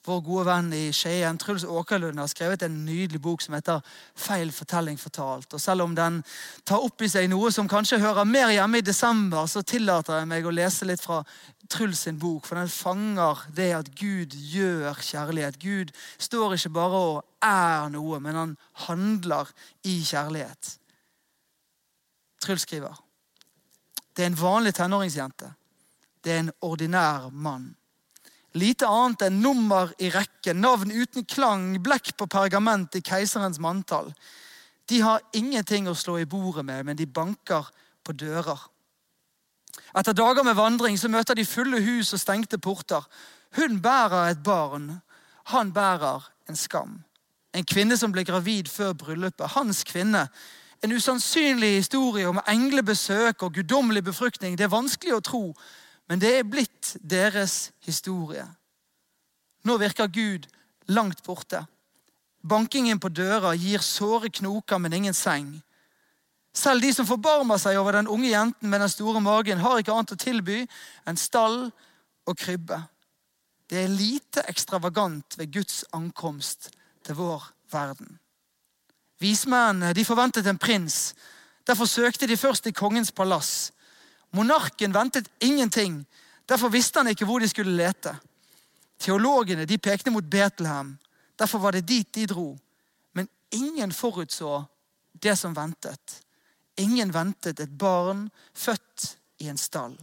[0.08, 3.80] Vår gode venn i Skien, Truls Åkerlund, har skrevet en nydelig bok som heter
[4.16, 5.52] 'Feil fortelling fortalt'.
[5.52, 6.24] Og Selv om den
[6.64, 10.28] tar opp i seg noe som kanskje hører mer hjemme i desember, så tillater jeg
[10.28, 11.24] meg å lese litt fra
[11.68, 15.58] Truls sin bok, for den fanger det at Gud gjør kjærlighet.
[15.58, 19.50] Gud står ikke bare og er noe, men han handler
[19.84, 20.78] i kjærlighet.
[22.40, 22.96] Truls skriver
[24.18, 25.52] det er en vanlig tenåringsjente.
[26.22, 27.74] Det er en ordinær mann.
[28.58, 34.10] Lite annet enn nummer i rekken, navn uten klang, blekk på pergament i keiserens manntall.
[34.88, 37.68] De har ingenting å slå i bordet med, men de banker
[38.04, 38.60] på dører.
[39.96, 43.04] Etter dager med vandring så møter de fulle hus og stengte porter.
[43.56, 45.00] Hun bærer et barn.
[45.52, 47.02] Han bærer en skam.
[47.52, 49.54] En kvinne som ble gravid før bryllupet.
[49.54, 50.26] Hans kvinne.
[50.84, 54.56] En usannsynlig historie om englebesøk og guddommelig befruktning.
[54.58, 55.42] Det er vanskelig å tro,
[56.08, 58.46] men det er blitt deres historie.
[59.68, 60.46] Nå virker Gud
[60.88, 61.64] langt borte.
[62.40, 65.50] Bankingen på døra gir såre knoker, men ingen seng.
[66.54, 69.94] Selv de som forbarmer seg over den unge jenten med den store magen, har ikke
[69.94, 70.62] annet å tilby
[71.06, 71.68] enn stall
[72.28, 72.80] og krybbe.
[73.68, 76.70] Det er lite ekstravagant ved Guds ankomst
[77.04, 78.16] til vår verden.
[79.20, 81.12] Vismennene forventet en prins.
[81.66, 83.72] Derfor søkte de først i kongens palass.
[84.30, 86.06] Monarken ventet ingenting.
[86.48, 88.16] Derfor visste han ikke hvor de skulle lete.
[88.98, 90.96] Teologene de pekte mot Betlehem.
[91.38, 92.58] Derfor var det dit de dro.
[93.12, 94.64] Men ingen forutså
[95.12, 96.22] det som ventet.
[96.76, 99.96] Ingen ventet et barn født i en stall.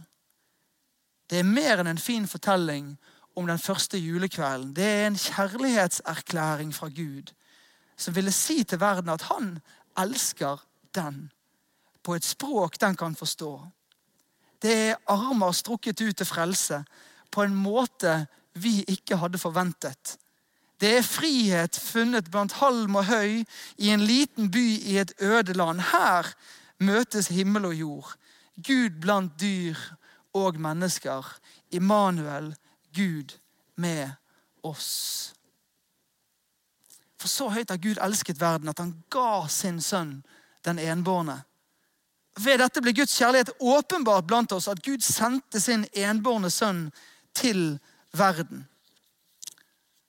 [1.30, 2.94] Det er mer enn en fin fortelling
[3.36, 4.74] om den første julekvelden.
[4.76, 7.32] Det er en kjærlighetserklæring fra Gud
[7.96, 9.58] som ville si til verden at han
[9.98, 10.60] elsker
[10.94, 11.30] den
[12.04, 13.66] på et språk den kan forstå.
[14.62, 16.82] Det er armer strukket ut til frelse
[17.30, 20.16] på en måte vi ikke hadde forventet.
[20.80, 23.44] Det er frihet funnet blant halm og høy
[23.76, 25.80] i en liten by i et øde land.
[25.92, 26.28] Her
[26.78, 28.12] møtes himmel og jord.
[28.56, 29.76] Gud blant dyr
[30.36, 31.24] og mennesker.
[31.72, 32.54] Immanuel,
[32.96, 33.36] Gud
[33.76, 34.10] med
[34.62, 35.32] oss.
[37.16, 40.20] For så høyt har Gud elsket verden at han ga sin sønn
[40.64, 41.40] den enbårne
[42.36, 46.88] ved dette ble Guds kjærlighet åpenbart blant oss, at Gud sendte sin enbårne sønn
[47.36, 47.78] til
[48.16, 48.66] verden.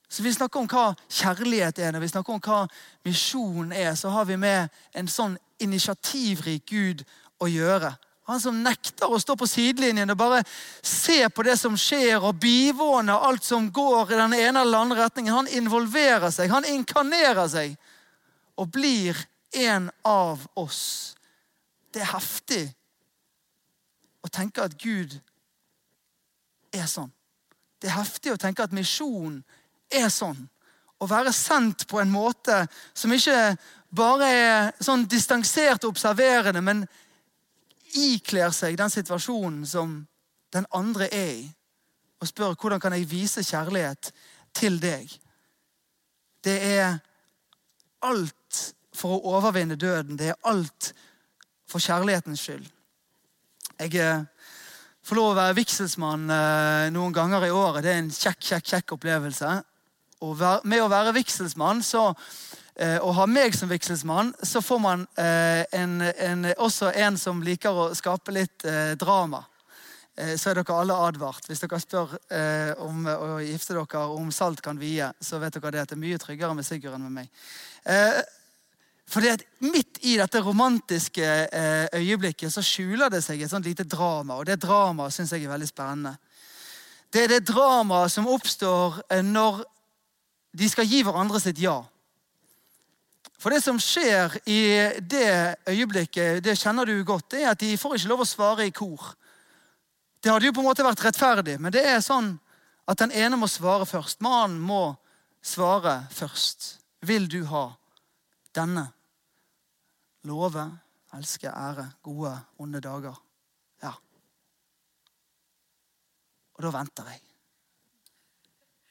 [0.08, 1.92] Så Vi snakker om hva kjærlighet er.
[1.92, 2.66] Når vi snakker om hva
[3.04, 7.04] misjon er, så har vi med en sånn initiativrik Gud
[7.40, 7.92] å gjøre.
[8.28, 10.42] Han som nekter å stå på sidelinjen og bare
[10.84, 15.06] se på det som skjer, og bivåne alt som går i den ene eller andre
[15.06, 15.34] retningen.
[15.34, 17.76] Han involverer seg, han inkarnerer seg
[18.58, 19.16] og blir
[19.56, 21.16] en av oss.
[21.92, 22.64] Det er heftig
[24.24, 25.14] å tenke at Gud
[26.74, 27.10] er sånn.
[27.78, 29.40] Det er heftig å tenke at misjon
[29.88, 30.40] er sånn.
[30.98, 32.64] Å være sendt på en måte
[32.96, 33.54] som ikke
[33.94, 36.82] bare er sånn distansert og observerende, men
[37.96, 40.00] ikler seg den situasjonen som
[40.52, 41.46] den andre er i,
[42.18, 44.10] og spør hvordan kan jeg vise kjærlighet
[44.56, 45.12] til deg.
[46.44, 46.98] Det er
[48.04, 48.62] alt
[48.94, 50.18] for å overvinne døden.
[50.18, 50.92] Det er alt
[51.68, 52.68] for kjærlighetens skyld.
[53.78, 54.22] Jeg eh,
[55.06, 57.84] får lov å være vigselsmann eh, noen ganger i året.
[57.84, 59.50] Det er en kjekk kjekk, kjekk opplevelse.
[60.26, 62.08] Og med å være vigselsmann så,
[62.74, 67.70] eh, og ha meg som vigselsmann, så får man en, en, også en som liker
[67.70, 68.66] å skape litt
[68.98, 69.44] drama.
[70.18, 71.46] eh, så er dere alle advart.
[71.46, 75.70] Hvis dere spør eh, om å gifte dere om salt kan vie, så vet dere
[75.76, 77.30] det at det er mye tryggere med Sigurd enn med meg.
[79.08, 79.24] For
[79.64, 84.36] Midt i dette romantiske eh, øyeblikket så skjuler det seg et sånt lite drama.
[84.36, 86.12] Og det dramaet syns jeg er veldig spennende.
[87.08, 89.62] Det er det dramaet som oppstår eh, når
[90.58, 91.78] de skal gi hverandre sitt ja.
[93.38, 94.60] For det som skjer i
[95.00, 95.30] det
[95.70, 98.74] øyeblikket, det kjenner du godt, det er at de får ikke lov å svare i
[98.74, 99.12] kor.
[100.18, 102.34] Det hadde jo på en måte vært rettferdig, men det er sånn
[102.88, 104.20] at den ene må svare først.
[104.26, 104.98] Mannen må
[105.44, 106.74] svare først.
[107.06, 107.68] Vil du ha
[108.58, 108.88] denne?
[110.28, 110.66] Love,
[111.16, 113.16] elske, ære, gode, onde dager.
[113.82, 113.94] Ja.
[116.58, 117.20] Og da venter jeg.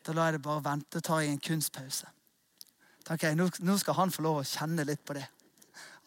[0.08, 1.02] Da lar jeg det bare vente.
[1.02, 2.08] tar jeg en kunstpause.
[3.06, 5.28] tenker jeg, Nå skal han få lov å kjenne litt på det.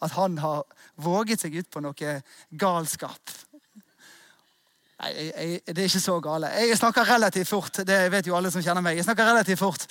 [0.01, 0.65] At han har
[0.95, 2.15] våget seg ut på noe
[2.49, 3.33] galskap.
[5.01, 6.49] Nei, jeg, jeg, Det er ikke så gale.
[6.65, 7.81] Jeg snakker relativt fort.
[7.87, 8.97] Det vet jo alle som kjenner meg.
[8.97, 9.85] Jeg snakker relativt fort.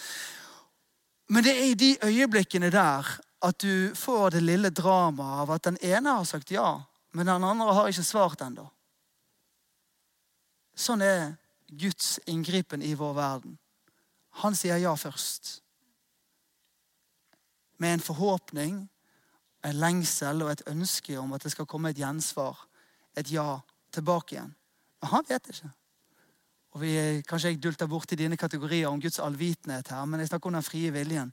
[1.31, 3.07] Men det er i de øyeblikkene der
[3.41, 6.83] at du får det lille dramaet av at den ene har sagt ja,
[7.17, 8.67] men den andre har ikke svart ennå.
[10.77, 11.35] Sånn er
[11.71, 13.57] Guds inngripen i vår verden.
[14.45, 15.59] Han sier ja først.
[17.81, 18.85] Med en forhåpning,
[19.65, 22.59] en lengsel og et ønske om at det skal komme et gjensvar.
[23.17, 23.61] Et ja
[23.93, 24.55] tilbake igjen.
[25.01, 25.71] Men han vet ikke.
[26.71, 26.93] Og vi,
[27.27, 30.67] Kanskje jeg dulter borti dine kategorier om Guds allvitenhet her, men jeg snakker om den
[30.67, 31.33] frie viljen.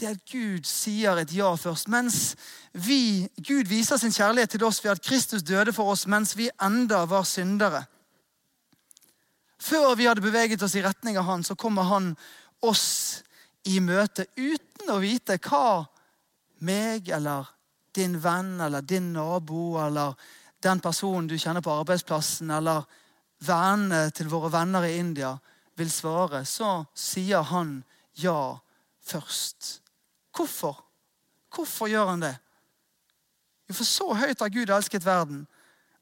[0.00, 1.88] Det er at Gud sier et ja først.
[1.92, 2.34] Mens
[2.72, 6.46] vi, Gud viser sin kjærlighet til oss ved at Kristus døde for oss mens vi
[6.62, 7.82] enda var syndere.
[9.60, 12.14] Før vi hadde beveget oss i retning av han, så kommer han
[12.64, 13.20] oss
[13.68, 15.84] i møte uten å vite hva
[16.64, 17.52] meg eller
[17.92, 20.16] din venn eller din nabo eller
[20.64, 22.88] den personen du kjenner på arbeidsplassen, eller
[23.44, 25.34] vennene til våre venner i India
[25.76, 27.82] vil svare, så sier han
[28.20, 28.56] ja
[29.04, 29.80] først.
[30.36, 30.84] Hvorfor?
[31.54, 32.36] Hvorfor gjør han det?
[33.68, 35.46] Jo, For så høyt har Gud elsket verden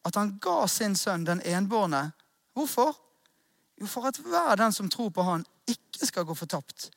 [0.08, 2.10] at han ga sin sønn, den enbårne.
[2.56, 2.96] Hvorfor?
[3.80, 6.90] Jo, for at hver den som tror på han, ikke skal gå fortapt,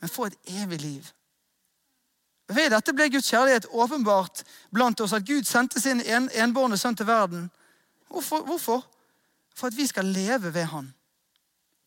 [0.00, 1.06] men få et evig liv.
[2.48, 6.96] Ved dette ble Guds kjærlighet åpenbart blant oss, at Gud sendte sin en, enbårne sønn
[6.96, 7.48] til verden.
[8.06, 8.44] Hvorfor?
[8.46, 8.84] Hvorfor?
[9.56, 10.92] For at vi skal leve ved Han.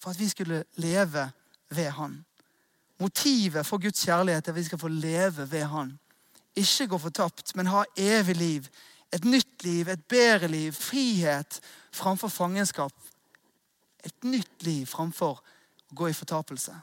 [0.02, 1.32] For at vi skulle leve
[1.70, 2.26] ved Han.
[3.00, 5.94] Motivet for Guds kjærlighet er at vi skal få leve ved Han.
[6.56, 8.68] Ikke gå fortapt, men ha evig liv.
[9.14, 12.94] Et nytt liv, et bedre liv, frihet framfor fangenskap.
[14.04, 16.76] Et nytt liv framfor å gå i fortapelse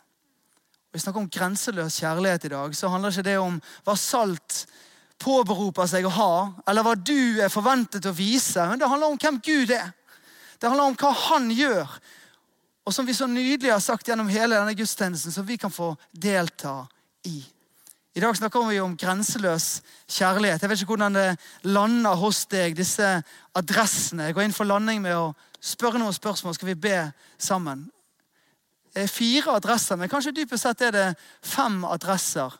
[0.96, 4.62] vi snakker om grenseløs kjærlighet i dag, så handler ikke det om hva salt
[5.20, 6.36] påberoper seg å ha,
[6.68, 9.90] eller hva du er forventet å vise, men det handler om hvem Gud er.
[10.56, 11.98] Det handler om hva han gjør.
[12.86, 15.90] Og som vi så nydelig har sagt gjennom hele denne gudstjenesten, som vi kan få
[16.12, 16.84] delta
[17.26, 17.40] i.
[18.16, 20.62] I dag snakker vi om grenseløs kjærlighet.
[20.62, 21.26] Jeg vet ikke hvordan det
[21.68, 23.04] lander hos deg, disse
[23.58, 24.30] adressene.
[24.30, 26.96] Jeg går inn for landing med å spørre noen spørsmål, skal vi be
[27.38, 27.90] sammen
[28.94, 31.08] Det er fire adresser, men kanskje dypest sett er det
[31.44, 32.54] fem adresser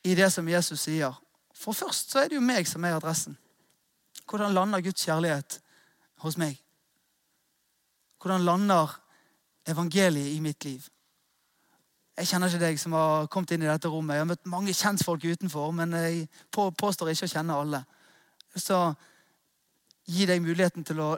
[0.00, 1.12] i det som Jesus sier.
[1.52, 3.36] For først så er det jo meg som er adressen.
[4.24, 5.58] Hvordan lander Guds kjærlighet
[6.24, 6.56] hos meg?
[8.22, 8.96] Hvordan lander
[9.68, 10.86] evangeliet i mitt liv?
[12.14, 14.14] Jeg kjenner ikke deg som har kommet inn i dette rommet.
[14.14, 17.80] Jeg har møtt mange kjentfolk utenfor, men jeg påstår ikke å kjenne alle.
[18.54, 18.78] Så
[20.06, 21.10] gi deg muligheten til å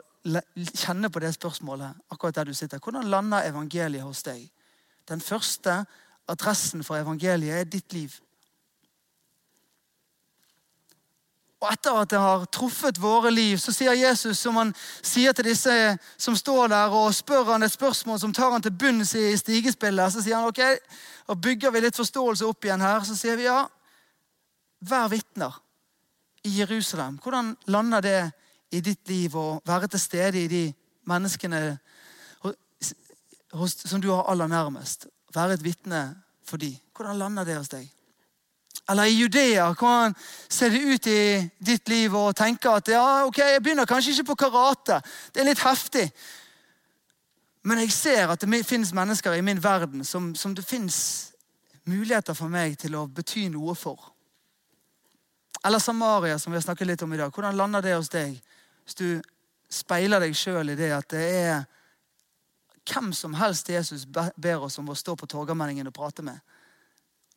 [0.73, 2.81] kjenne på det spørsmålet akkurat der du sitter.
[2.81, 4.47] Hvordan lander evangeliet hos deg?
[5.07, 5.83] Den første
[6.27, 8.17] adressen for evangeliet er ditt liv.
[11.57, 15.49] Og etter at det har truffet våre liv, så sier Jesus, som han sier til
[15.49, 15.73] disse
[16.21, 20.13] som står der, og spør han et spørsmål som tar han til bunns i stigespillet,
[20.13, 20.61] så sier han ok,
[21.33, 23.63] og bygger vi litt forståelse opp igjen her, så sier vi ja,
[24.85, 25.57] vær vitner
[26.45, 27.17] i Jerusalem.
[27.23, 28.19] Hvordan lander det
[28.71, 30.63] i ditt liv å være til stede i de
[31.07, 31.61] menneskene
[33.71, 35.07] som du har aller nærmest.
[35.33, 36.01] Være et vitne
[36.45, 36.73] for de.
[36.95, 37.87] Hvordan lander det hos deg?
[38.89, 40.15] Eller i Judea, hvordan
[40.49, 41.21] ser det ut i
[41.59, 45.01] ditt liv og tenker at ja, ok, jeg begynner kanskje ikke på karate,
[45.35, 46.05] det er litt heftig.
[47.67, 51.33] Men jeg ser at det finnes mennesker i min verden som, som det finnes
[51.87, 54.13] muligheter for meg til å bety noe for.
[55.65, 57.33] Eller Samaria, som vi har snakket litt om i dag.
[57.33, 58.37] Hvordan lander det hos deg?
[58.85, 59.07] Hvis du
[59.67, 61.65] speiler deg sjøl i det at det er
[62.87, 66.39] hvem som helst Jesus ber oss om å stå på Torgallmenningen og prate med.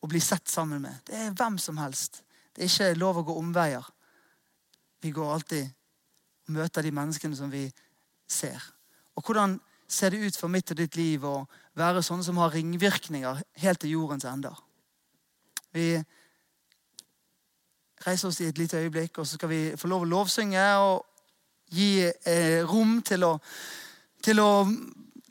[0.00, 1.02] Og bli sett sammen med.
[1.06, 2.22] Det er hvem som helst.
[2.56, 3.84] Det er ikke lov å gå omveier.
[5.00, 5.68] Vi går alltid
[6.48, 7.66] og møter de menneskene som vi
[8.28, 8.62] ser.
[9.16, 9.58] Og hvordan
[9.90, 11.44] ser det ut for mitt og ditt liv å
[11.78, 14.56] være sånne som har ringvirkninger helt til jordens ender?
[15.74, 15.92] Vi
[18.06, 21.04] reiser oss i et lite øyeblikk, og så skal vi få lov å lovsynge og
[21.70, 23.34] gi eh, rom til å,
[24.24, 24.50] til å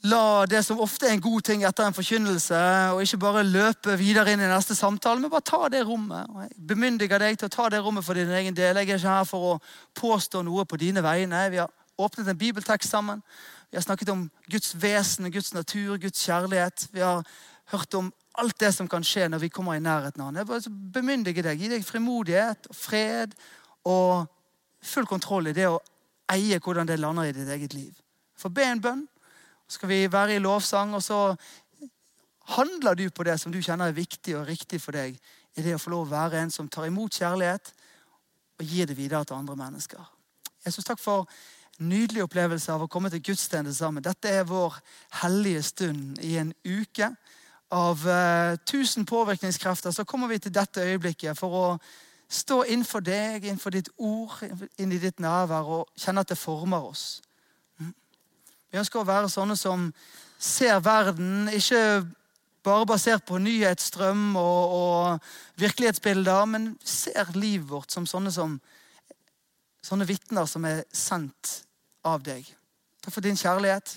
[0.08, 2.60] La det som ofte er en god ting etter en forkynnelse,
[2.93, 6.30] og ikke bare løpe videre inn i neste samtale, men bare ta det rommet.
[6.32, 8.80] Og jeg bemyndiger deg til å ta det rommet for din egen del.
[8.80, 9.58] Jeg er ikke her for å
[10.00, 11.43] påstå noe på dine vegne.
[11.52, 11.68] Vi har
[12.00, 13.20] åpnet en bibeltekst sammen.
[13.70, 16.88] Vi har snakket om Guds vesen, Guds natur, Guds kjærlighet.
[16.95, 17.28] Vi har
[17.74, 20.39] hørt om alt det som kan skje når vi kommer i nærheten av ham.
[20.39, 21.60] Jeg bare bemyndiger deg.
[21.60, 23.36] Gi deg frimodighet og fred
[23.84, 24.30] og
[24.80, 25.80] full kontroll i det å
[26.32, 27.91] eie hvordan det lander i ditt eget liv.
[28.39, 29.08] For be en bønn
[29.70, 31.36] skal vi være i lovsang, og så
[32.55, 35.20] handler du på det som du kjenner er viktig og riktig for deg.
[35.57, 37.74] I det å få lov å være en som tar imot kjærlighet
[38.59, 40.01] og gir det videre til andre mennesker.
[40.65, 41.30] Jesus, takk for
[41.80, 44.03] en nydelig opplevelse av å komme til gudstjeneste sammen.
[44.03, 44.76] Dette er vår
[45.22, 47.13] hellige stund i en uke.
[47.72, 51.65] Av uh, tusen påvirkningskrefter så kommer vi til dette øyeblikket for å
[52.30, 54.41] stå innenfor deg, innenfor ditt ord,
[54.78, 57.22] inn i ditt nærvær og kjenne at det former oss.
[58.70, 59.88] Vi ønsker å være sånne som
[60.39, 62.05] ser verden, ikke
[62.63, 68.59] bare basert på nyhetsstrøm og, og virkelighetsbilder, men ser livet vårt som sånne, som,
[69.82, 71.63] sånne vitner som er sendt
[72.05, 72.45] av deg.
[73.01, 73.95] Takk for din kjærlighet,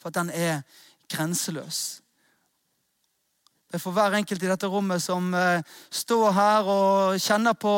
[0.00, 0.64] for at den er
[1.12, 2.00] grenseløs.
[3.70, 5.62] Det er for hver enkelt i dette rommet som uh,
[5.94, 7.76] står her og kjenner på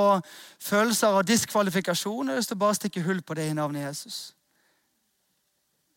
[0.58, 2.32] følelser av diskvalifikasjon.
[2.32, 4.32] Jeg har lyst til å bare stikke hull på det i navnet Jesus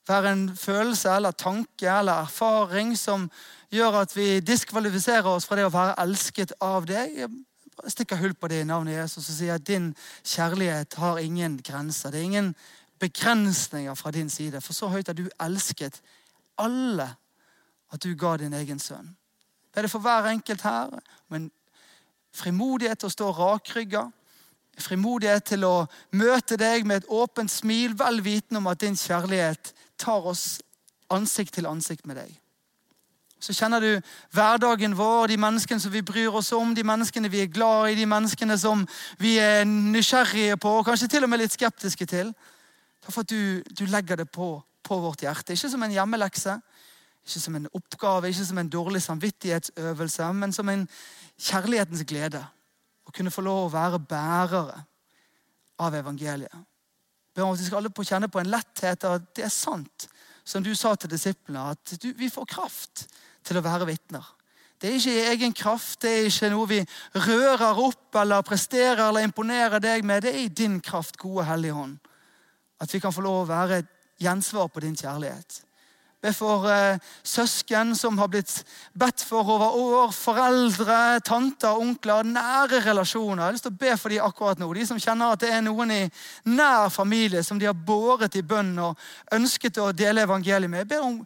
[0.08, 3.30] være en følelse eller tanke eller erfaring som
[3.74, 7.18] gjør at vi diskvalifiserer oss fra det å være elsket av deg.
[7.18, 9.92] Jeg stikker hull på det i navnet Jesus og sier at din
[10.24, 12.12] kjærlighet har ingen grenser.
[12.12, 12.56] Det er ingen
[13.00, 14.62] begrensninger fra din side.
[14.62, 16.02] For så høyt har du elsket
[16.58, 17.12] alle
[17.94, 19.14] at du ga din egen sønn.
[19.72, 20.90] Det er det for hver enkelt her,
[21.30, 21.52] men
[22.34, 24.08] frimodighet til å stå rakrygga.
[24.82, 25.86] Frimodighet til å
[26.18, 30.60] møte deg med et åpent smil, vel vitende om at din kjærlighet tar oss
[31.14, 32.36] ansikt til ansikt med deg.
[33.40, 33.92] Så kjenner du
[34.34, 37.98] hverdagen vår, de menneskene som vi bryr oss om, de menneskene vi er glad i,
[38.00, 38.82] de menneskene som
[39.22, 42.32] vi er nysgjerrige på og kanskje til og med litt skeptiske til.
[43.06, 45.54] Takk for at du, du legger det på, på vårt hjerte.
[45.54, 46.58] Ikke som en hjemmelekse,
[47.28, 50.88] ikke som en oppgave, ikke som en dårlig samvittighetsøvelse, men som en
[51.38, 52.42] kjærlighetens glede.
[53.06, 54.82] Å kunne få lov å være bærere
[55.78, 56.66] av evangeliet
[57.38, 59.54] ber om at vi skal alle på kjenne på en letthet av at det er
[59.54, 60.08] sant,
[60.48, 63.06] som du sa til disiplene, at du, vi får kraft
[63.46, 64.26] til å være vitner.
[64.78, 66.80] Det er ikke egen kraft, det er ikke noe vi
[67.28, 70.22] rører opp eller presterer eller imponerer deg med.
[70.26, 71.98] Det er i din kraft, gode Hellige Hånd,
[72.82, 73.82] at vi kan få lov å være
[74.22, 75.62] gjensvar på din kjærlighet.
[76.28, 78.52] Be for eh, søsken som har blitt
[79.00, 80.12] bedt for over år.
[80.12, 82.28] Foreldre, tanter, onkler.
[82.28, 83.40] Nære relasjoner.
[83.40, 84.68] Jeg har lyst til å be for dem akkurat nå.
[84.76, 86.02] De som kjenner at det er noen i
[86.52, 89.00] nær familie som de har båret i bønn og
[89.38, 90.84] ønsket å dele evangeliet med.
[90.84, 91.22] Jeg ber om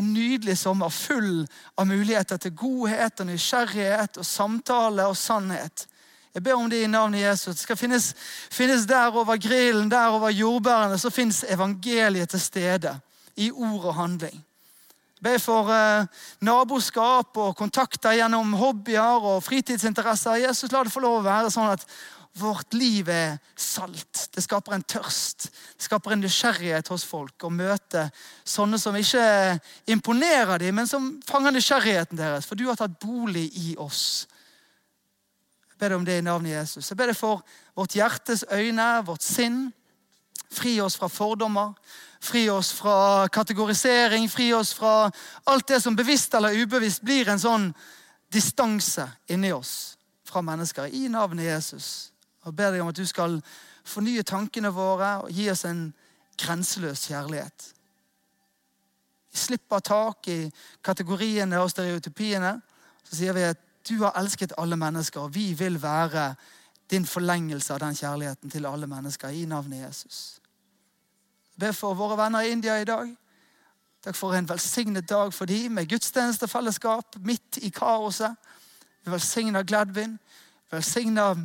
[0.00, 1.44] en nydelig sommer full
[1.78, 5.86] av muligheter til godhet og nysgjerrighet og samtale og sannhet.
[6.34, 7.60] Jeg ber om det i navnet Jesus.
[7.60, 8.10] Det skal finnes,
[8.50, 12.98] finnes der over grillen, der over jordbærene, så finnes evangeliet til stede
[13.36, 14.40] i ord og handling.
[15.22, 16.08] Be for eh,
[16.42, 20.40] naboskap og kontakter gjennom hobbyer og fritidsinteresser.
[20.48, 21.86] Jesus, la det få lov å være sånn at
[22.40, 24.28] vårt liv er salt.
[24.34, 25.46] Det skaper en tørst.
[25.76, 28.06] Det skaper en nysgjerrighet hos folk å møte
[28.42, 29.24] sånne som ikke
[29.92, 32.48] imponerer dem, men som fanger nysgjerrigheten deres.
[32.48, 34.24] For du har tatt bolig i oss.
[35.70, 36.88] Jeg ber deg om det i navnet Jesus.
[36.88, 37.44] Jeg ber deg for
[37.76, 39.66] vårt hjertes øyne, vårt sinn.
[40.52, 41.76] Fri oss fra fordommer.
[42.22, 45.10] Fri oss fra kategorisering, fri oss fra
[45.50, 47.72] alt det som bevisst eller ubevisst blir en sånn
[48.32, 50.86] distanse inni oss fra mennesker.
[50.86, 52.12] I navnet Jesus.
[52.46, 53.40] Og ber deg om at du skal
[53.82, 55.88] fornye tankene våre og gi oss en
[56.38, 57.68] grenseløs kjærlighet.
[59.32, 60.38] Vi slipper tak i
[60.84, 62.54] kategoriene og stereotypiene.
[63.02, 66.34] Så sier vi at du har elsket alle mennesker, og vi vil være
[66.92, 70.41] din forlengelse av den kjærligheten til alle mennesker i navnet Jesus.
[71.62, 73.10] Be for våre venner i India i dag.
[74.02, 78.34] Takk for en velsignet dag for dem, med gudstjenestefellesskap midt i kaoset.
[79.04, 80.16] Vi velsigner Gladvin,
[80.72, 81.44] velsigner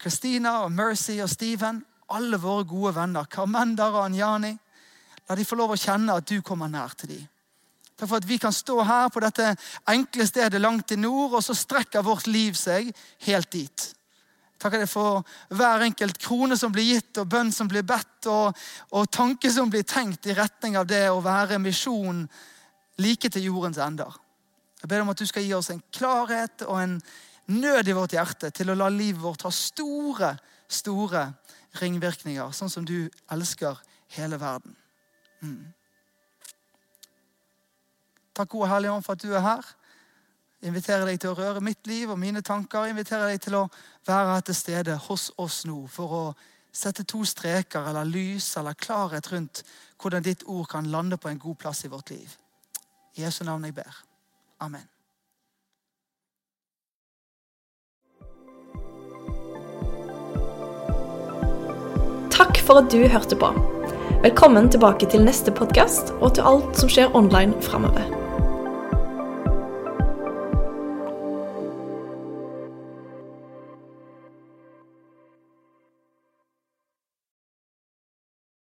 [0.00, 1.82] Christina og Mercy og Steven.
[2.14, 3.26] Alle våre gode venner.
[3.26, 4.52] Carmender og Anjani.
[5.26, 7.26] La de få lov å kjenne at du kommer nær til dem.
[7.98, 9.50] Takk for at vi kan stå her på dette
[9.90, 12.94] enkle stedet langt i nord, og så strekker vårt liv seg
[13.26, 13.90] helt dit.
[14.60, 15.22] Takker deg for
[15.56, 18.56] hver enkelt krone som blir gitt, og bønn som blir bedt, og,
[18.92, 22.26] og tanke som blir tenkt i retning av det å være misjon
[23.00, 24.12] like til jordens ender.
[24.82, 27.00] Jeg ber om at du skal gi oss en klarhet og en
[27.50, 30.34] nød i vårt hjerte til å la livet vårt ha store,
[30.68, 31.26] store
[31.80, 33.80] ringvirkninger, sånn som du elsker
[34.16, 34.76] hele verden.
[35.40, 35.72] Mm.
[38.36, 39.70] Takk, gode Hellige Ånd, for at du er her.
[40.60, 42.90] Inviterer deg til å røre mitt liv og mine tanker.
[42.90, 43.66] Inviterer deg til å
[44.06, 46.24] være her til stede hos oss nå for å
[46.70, 49.64] sette to streker eller lys eller klarhet rundt
[50.00, 52.36] hvordan ditt ord kan lande på en god plass i vårt liv.
[53.16, 54.04] I Jesu navn jeg ber.
[54.60, 54.86] Amen.
[62.30, 63.50] Takk for at du hørte på.
[64.20, 68.19] Velkommen tilbake til neste podkast og til alt som skjer online framover.